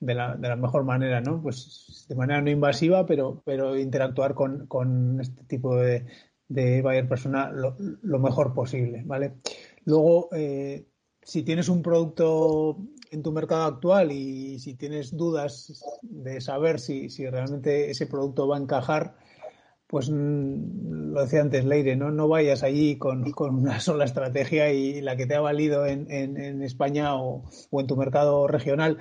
de 0.00 0.14
la, 0.14 0.36
de 0.36 0.48
la 0.48 0.56
mejor 0.56 0.84
manera, 0.84 1.20
¿no? 1.20 1.40
Pues 1.40 2.06
de 2.08 2.14
manera 2.14 2.40
no 2.40 2.50
invasiva, 2.50 3.06
pero, 3.06 3.42
pero 3.44 3.76
interactuar 3.78 4.34
con, 4.34 4.66
con 4.66 5.20
este 5.20 5.44
tipo 5.44 5.76
de, 5.76 6.06
de 6.48 6.82
buyer 6.82 7.08
persona 7.08 7.50
lo, 7.50 7.76
lo, 7.78 8.18
mejor 8.18 8.54
posible, 8.54 9.02
¿vale? 9.04 9.36
Luego, 9.84 10.28
eh, 10.32 10.86
si 11.22 11.42
tienes 11.42 11.68
un 11.68 11.82
producto 11.82 12.78
en 13.10 13.22
tu 13.22 13.32
mercado 13.32 13.64
actual 13.64 14.12
y 14.12 14.58
si 14.58 14.74
tienes 14.74 15.16
dudas 15.16 15.82
de 16.02 16.40
saber 16.40 16.78
si, 16.78 17.08
si 17.08 17.28
realmente 17.28 17.90
ese 17.90 18.06
producto 18.06 18.46
va 18.46 18.56
a 18.56 18.60
encajar, 18.60 19.16
pues 19.96 20.10
mm, 20.10 21.14
lo 21.14 21.22
decía 21.22 21.40
antes 21.40 21.64
Leire, 21.64 21.96
¿no? 21.96 22.10
no 22.10 22.28
vayas 22.28 22.62
allí 22.62 22.98
con, 22.98 23.30
con, 23.32 23.54
una 23.54 23.80
sola 23.80 24.04
estrategia 24.04 24.70
y 24.74 25.00
la 25.00 25.16
que 25.16 25.24
te 25.24 25.34
ha 25.34 25.40
valido 25.40 25.86
en, 25.86 26.10
en, 26.10 26.36
en 26.36 26.62
España 26.62 27.16
o, 27.16 27.44
o, 27.70 27.80
en 27.80 27.86
tu 27.86 27.96
mercado 27.96 28.46
regional 28.46 28.98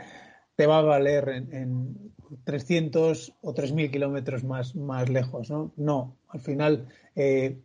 te 0.55 0.67
va 0.67 0.77
a 0.77 0.83
valer 0.83 1.27
en, 1.51 2.13
300 2.45 3.33
o 3.41 3.53
3.000 3.53 3.91
kilómetros 3.91 4.45
más, 4.45 4.73
más 4.77 5.09
lejos, 5.09 5.49
¿no? 5.49 5.73
No, 5.75 6.15
al 6.29 6.39
final 6.39 6.87
eh, 7.13 7.59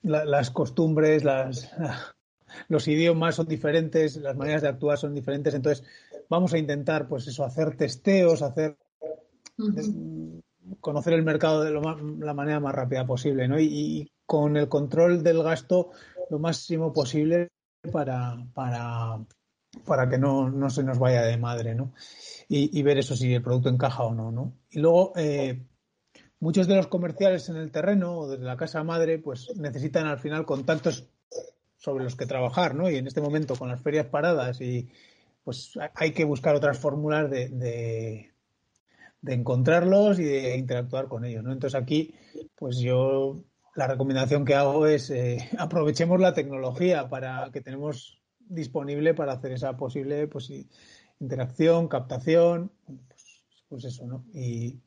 las 0.00 0.50
costumbres, 0.50 1.22
las, 1.22 1.70
los 2.68 2.88
idiomas 2.88 3.34
son 3.34 3.46
diferentes, 3.46 4.16
las 4.16 4.36
maneras 4.36 4.62
de 4.62 4.68
actuar 4.68 4.96
son 4.96 5.12
diferentes, 5.12 5.52
entonces 5.52 5.86
vamos 6.30 6.54
a 6.54 6.58
intentar, 6.58 7.08
pues 7.08 7.28
eso, 7.28 7.44
hacer 7.44 7.76
testeos, 7.76 8.40
hacer 8.40 8.78
conocer 10.80 11.12
el 11.14 11.22
mercado 11.22 11.62
de 11.62 11.70
la 11.72 12.34
manera 12.34 12.60
más 12.60 12.74
rápida 12.74 13.06
posible, 13.06 13.48
¿no? 13.48 13.58
Y, 13.60 14.10
con 14.26 14.56
el 14.56 14.68
control 14.68 15.22
del 15.22 15.40
gasto 15.44 15.92
lo 16.30 16.40
máximo 16.40 16.92
posible 16.92 17.52
para, 17.92 18.36
para 18.54 19.20
para 19.84 20.08
que 20.08 20.18
no, 20.18 20.50
no, 20.50 20.70
se 20.70 20.82
nos 20.82 20.98
vaya 20.98 21.22
de 21.22 21.36
madre, 21.36 21.74
¿no? 21.74 21.92
Y, 22.48 22.82
ver 22.82 22.98
eso 22.98 23.16
si 23.16 23.34
el 23.34 23.42
producto 23.42 23.68
encaja 23.68 24.04
o 24.04 24.14
no, 24.14 24.30
¿no? 24.30 24.52
Y 24.70 24.78
luego, 24.78 25.12
eh, 25.16 25.66
muchos 26.40 26.66
de 26.66 26.76
los 26.76 26.86
comerciales 26.86 27.48
en 27.48 27.56
el 27.56 27.70
terreno 27.70 28.18
o 28.18 28.28
desde 28.28 28.44
la 28.44 28.56
casa 28.56 28.82
madre, 28.84 29.18
pues 29.18 29.52
necesitan 29.56 30.06
al 30.06 30.18
final 30.18 30.46
contactos 30.46 31.08
sobre 31.76 32.04
los 32.04 32.16
que 32.16 32.26
trabajar, 32.26 32.74
¿no? 32.74 32.90
Y 32.90 32.96
en 32.96 33.06
este 33.06 33.20
momento 33.20 33.56
con 33.56 33.68
las 33.68 33.82
ferias 33.82 34.06
paradas 34.06 34.60
y 34.60 34.88
pues 35.44 35.78
hay 35.94 36.12
que 36.12 36.24
buscar 36.24 36.54
otras 36.54 36.78
fórmulas 36.78 37.30
de, 37.30 38.32
encontrarlos 39.34 40.18
y 40.18 40.24
de 40.24 40.56
interactuar 40.56 41.08
con 41.08 41.24
ellos, 41.24 41.44
¿no? 41.44 41.52
Entonces 41.52 41.80
aquí, 41.80 42.14
pues 42.56 42.78
yo 42.78 43.44
la 43.76 43.86
recomendación 43.86 44.44
que 44.44 44.54
hago 44.54 44.86
es 44.86 45.10
eh, 45.10 45.38
aprovechemos 45.58 46.20
la 46.20 46.34
tecnología 46.34 47.08
para 47.08 47.50
que 47.52 47.60
tenemos 47.60 48.20
disponible 48.48 49.14
para 49.14 49.32
hacer 49.32 49.52
esa 49.52 49.76
posible 49.76 50.26
pues, 50.28 50.50
interacción, 51.20 51.88
captación, 51.88 52.72
pues, 52.86 53.44
pues, 53.68 53.84
eso, 53.84 54.06
¿no? 54.06 54.24
Y, 54.32 54.80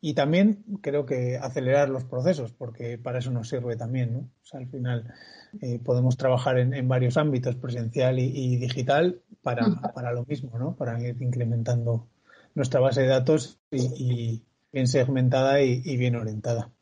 y, 0.00 0.14
también 0.14 0.64
creo 0.80 1.04
que 1.04 1.36
acelerar 1.36 1.88
los 1.88 2.04
procesos, 2.04 2.52
porque 2.52 2.98
para 2.98 3.18
eso 3.18 3.30
nos 3.30 3.48
sirve 3.48 3.76
también, 3.76 4.12
¿no? 4.12 4.18
O 4.20 4.44
sea, 4.44 4.60
al 4.60 4.68
final 4.68 5.12
eh, 5.60 5.78
podemos 5.78 6.16
trabajar 6.16 6.58
en, 6.58 6.88
varios 6.88 7.16
ámbitos, 7.16 7.56
presencial 7.56 8.18
y, 8.18 8.56
digital, 8.56 9.20
para, 9.42 9.66
para, 9.94 10.12
lo 10.12 10.24
mismo, 10.24 10.58
¿no? 10.58 10.74
Para 10.74 11.00
ir 11.00 11.20
incrementando 11.20 12.08
nuestra 12.56 12.80
base 12.80 13.02
de 13.02 13.06
datos 13.06 13.60
y, 13.70 14.42
bien 14.72 14.88
segmentada 14.88 15.62
y 15.62 15.96
bien 15.96 16.16
orientada. 16.16 16.72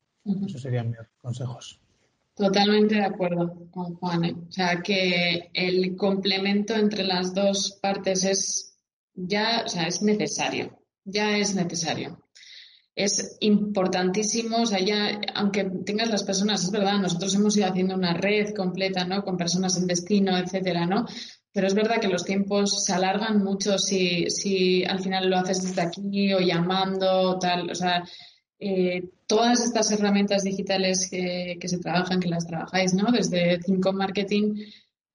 Esos 0.46 0.62
serían 0.62 0.88
mis 0.90 0.98
consejos. 1.20 1.80
Totalmente 2.34 2.96
de 2.96 3.04
acuerdo 3.04 3.68
con 3.70 3.94
Juan. 3.94 4.24
¿eh? 4.24 4.34
O 4.48 4.52
sea, 4.52 4.82
que 4.82 5.50
el 5.52 5.96
complemento 5.96 6.74
entre 6.74 7.04
las 7.04 7.32
dos 7.34 7.78
partes 7.80 8.24
es 8.24 8.76
ya, 9.14 9.62
o 9.64 9.68
sea, 9.68 9.86
es 9.86 10.02
necesario, 10.02 10.80
ya 11.04 11.36
es 11.36 11.54
necesario. 11.54 12.20
Es 12.96 13.36
importantísimo, 13.40 14.62
o 14.62 14.66
sea, 14.66 14.80
ya, 14.80 15.20
aunque 15.34 15.64
tengas 15.84 16.10
las 16.10 16.22
personas, 16.22 16.64
es 16.64 16.70
verdad, 16.70 16.98
nosotros 16.98 17.34
hemos 17.34 17.56
ido 17.56 17.66
haciendo 17.66 17.94
una 17.94 18.14
red 18.14 18.54
completa, 18.54 19.04
¿no? 19.04 19.24
Con 19.24 19.36
personas 19.36 19.76
en 19.76 19.86
destino, 19.86 20.36
etcétera, 20.36 20.86
¿no? 20.86 21.06
Pero 21.54 21.68
es 21.68 21.74
verdad 21.74 22.00
que 22.00 22.08
los 22.08 22.24
tiempos 22.24 22.84
se 22.84 22.92
alargan 22.92 23.42
mucho 23.42 23.78
si, 23.78 24.28
si 24.28 24.84
al 24.84 25.00
final 25.00 25.30
lo 25.30 25.36
haces 25.36 25.62
desde 25.62 25.82
aquí 25.82 26.34
o 26.34 26.40
llamando, 26.40 27.38
tal, 27.38 27.70
o 27.70 27.74
sea, 27.76 28.02
eh, 28.58 29.04
todas 29.28 29.64
estas 29.64 29.92
herramientas 29.92 30.42
digitales 30.42 31.08
que, 31.08 31.56
se 31.62 31.78
trabajan, 31.78 32.18
que 32.18 32.28
las 32.28 32.46
trabajáis, 32.46 32.92
¿no? 32.92 33.12
Desde 33.12 33.62
Cinco 33.62 33.92
Marketing, 33.92 34.54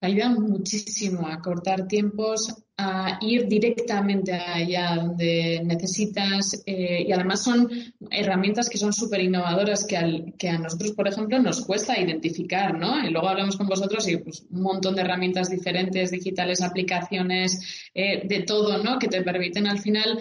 ayudan 0.00 0.40
muchísimo 0.40 1.26
a 1.28 1.40
cortar 1.40 1.86
tiempos, 1.86 2.54
a 2.76 3.18
ir 3.20 3.46
directamente 3.46 4.32
allá 4.32 4.96
donde 4.96 5.60
necesitas 5.64 6.62
eh, 6.64 7.04
y 7.06 7.12
además 7.12 7.44
son 7.44 7.68
herramientas 8.10 8.70
que 8.70 8.78
son 8.78 8.94
súper 8.94 9.20
innovadoras 9.20 9.84
que, 9.84 10.32
que 10.38 10.48
a 10.48 10.58
nosotros, 10.58 10.92
por 10.92 11.06
ejemplo, 11.06 11.38
nos 11.38 11.64
cuesta 11.66 12.00
identificar, 12.00 12.78
¿no? 12.78 13.06
Y 13.06 13.10
luego 13.10 13.28
hablamos 13.28 13.56
con 13.56 13.66
vosotros 13.66 14.08
y 14.08 14.16
pues, 14.16 14.46
un 14.50 14.62
montón 14.62 14.94
de 14.94 15.02
herramientas 15.02 15.50
diferentes, 15.50 16.10
digitales, 16.10 16.62
aplicaciones, 16.62 17.90
eh, 17.94 18.26
de 18.26 18.42
todo, 18.42 18.82
¿no? 18.82 18.98
Que 18.98 19.08
te 19.08 19.22
permiten 19.22 19.66
al 19.66 19.80
final 19.80 20.18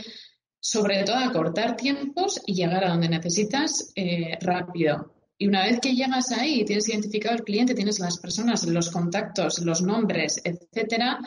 sobre 0.59 1.03
todo 1.03 1.15
acortar 1.15 1.77
tiempos 1.77 2.41
y 2.45 2.53
llegar 2.53 2.84
a 2.84 2.89
donde 2.89 3.07
necesitas 3.07 3.93
eh, 3.95 4.38
rápido. 4.41 5.18
Y 5.41 5.47
una 5.47 5.63
vez 5.63 5.79
que 5.79 5.95
llegas 5.95 6.33
ahí 6.33 6.61
y 6.61 6.65
tienes 6.65 6.89
identificado 6.89 7.33
el 7.33 7.43
cliente, 7.43 7.73
tienes 7.73 7.99
las 7.99 8.17
personas, 8.17 8.65
los 8.65 8.89
contactos, 8.91 9.59
los 9.59 9.81
nombres, 9.81 10.41
etcétera, 10.43 11.21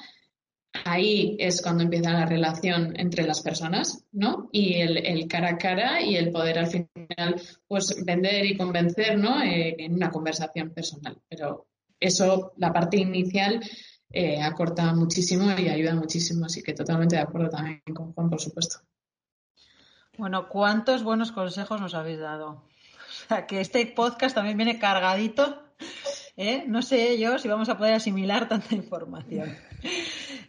ahí 0.84 1.34
es 1.40 1.62
cuando 1.62 1.82
empieza 1.82 2.12
la 2.12 2.26
relación 2.26 2.92
entre 3.00 3.26
las 3.26 3.40
personas, 3.40 4.04
¿no? 4.12 4.50
Y 4.52 4.74
el, 4.74 5.26
cara 5.28 5.52
a 5.52 5.56
cara 5.56 6.02
y 6.02 6.16
el 6.16 6.30
poder 6.30 6.58
al 6.58 6.66
final, 6.66 7.40
pues 7.66 8.04
vender 8.04 8.44
y 8.44 8.56
convencer, 8.58 9.18
¿no? 9.18 9.42
Eh, 9.42 9.76
en 9.78 9.94
una 9.94 10.10
conversación 10.10 10.74
personal. 10.74 11.18
Pero 11.26 11.68
eso, 11.98 12.52
la 12.58 12.70
parte 12.70 12.98
inicial, 12.98 13.60
eh, 14.10 14.42
acorta 14.42 14.92
muchísimo 14.92 15.46
y 15.58 15.68
ayuda 15.70 15.94
muchísimo. 15.94 16.44
Así 16.44 16.62
que 16.62 16.74
totalmente 16.74 17.16
de 17.16 17.22
acuerdo 17.22 17.48
también 17.48 17.80
con 17.94 18.12
Juan, 18.12 18.28
por 18.28 18.42
supuesto. 18.42 18.80
Bueno, 20.18 20.50
¿cuántos 20.50 21.02
buenos 21.02 21.32
consejos 21.32 21.80
nos 21.80 21.94
habéis 21.94 22.18
dado? 22.18 22.62
O 23.24 23.28
sea, 23.28 23.46
que 23.46 23.60
este 23.60 23.84
podcast 23.86 24.34
también 24.34 24.56
viene 24.56 24.78
cargadito. 24.78 25.62
¿eh? 26.36 26.64
No 26.66 26.82
sé 26.82 27.18
yo 27.18 27.38
si 27.38 27.48
vamos 27.48 27.68
a 27.68 27.76
poder 27.76 27.94
asimilar 27.94 28.48
tanta 28.48 28.74
información. 28.74 29.56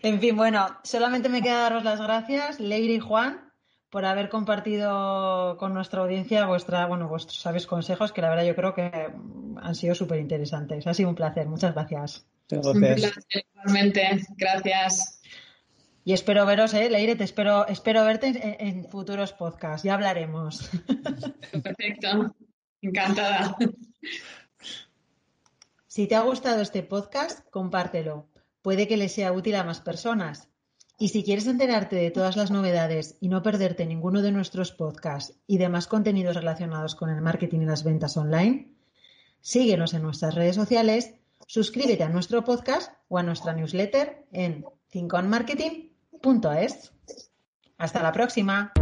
En 0.01 0.19
fin, 0.19 0.35
bueno, 0.35 0.67
solamente 0.83 1.29
me 1.29 1.41
queda 1.41 1.61
daros 1.61 1.83
las 1.83 2.01
gracias, 2.01 2.59
Leire 2.59 2.95
y 2.95 2.99
Juan, 2.99 3.51
por 3.89 4.05
haber 4.05 4.29
compartido 4.29 5.55
con 5.57 5.73
nuestra 5.73 6.01
audiencia 6.01 6.45
vuestra, 6.45 6.85
bueno, 6.87 7.07
vuestros 7.07 7.39
sabios 7.39 7.67
consejos, 7.67 8.11
que 8.11 8.21
la 8.21 8.29
verdad 8.29 8.45
yo 8.45 8.55
creo 8.55 8.73
que 8.73 8.91
han 9.61 9.75
sido 9.75 9.95
súper 9.95 10.19
interesantes. 10.19 10.85
Ha 10.87 10.93
sido 10.93 11.09
un 11.09 11.15
placer. 11.15 11.47
Muchas 11.47 11.73
gracias. 11.73 12.25
Un 12.51 12.79
placer, 12.79 13.13
igualmente. 13.53 14.25
Gracias. 14.35 15.21
Y 16.05 16.11
espero 16.11 16.45
veros, 16.45 16.73
eh, 16.73 16.89
Leire, 16.89 17.15
te 17.15 17.23
espero, 17.23 17.65
espero 17.67 18.03
verte 18.03 18.57
en, 18.59 18.89
futuros 18.89 19.31
podcasts. 19.31 19.83
Ya 19.83 19.93
hablaremos. 19.93 20.69
Perfecto. 21.63 22.35
Encantada. 22.83 23.55
Si 25.87 26.07
te 26.07 26.15
ha 26.15 26.21
gustado 26.21 26.61
este 26.61 26.83
podcast, 26.83 27.47
compártelo. 27.49 28.27
Puede 28.61 28.87
que 28.87 28.97
le 28.97 29.09
sea 29.09 29.31
útil 29.31 29.55
a 29.55 29.63
más 29.63 29.79
personas. 29.79 30.49
Y 30.99 31.09
si 31.09 31.23
quieres 31.23 31.47
enterarte 31.47 31.95
de 31.95 32.11
todas 32.11 32.35
las 32.35 32.51
novedades 32.51 33.17
y 33.19 33.29
no 33.29 33.41
perderte 33.41 33.85
ninguno 33.85 34.21
de 34.21 34.31
nuestros 34.31 34.71
podcasts 34.71 35.35
y 35.47 35.57
demás 35.57 35.87
contenidos 35.87 36.35
relacionados 36.35 36.95
con 36.95 37.09
el 37.09 37.21
marketing 37.21 37.61
y 37.61 37.65
las 37.65 37.83
ventas 37.83 38.17
online, 38.17 38.73
síguenos 39.39 39.93
en 39.93 40.03
nuestras 40.03 40.35
redes 40.35 40.55
sociales, 40.55 41.15
suscríbete 41.47 42.03
a 42.03 42.09
nuestro 42.09 42.43
podcast 42.43 42.91
o 43.07 43.17
a 43.17 43.23
nuestra 43.23 43.53
newsletter 43.53 44.25
en 44.31 44.65
5 44.89 45.21
Marketing 45.23 45.89
punto 46.21 46.51
es. 46.51 46.91
Hasta 47.77 48.03
la 48.03 48.11
próxima. 48.11 48.73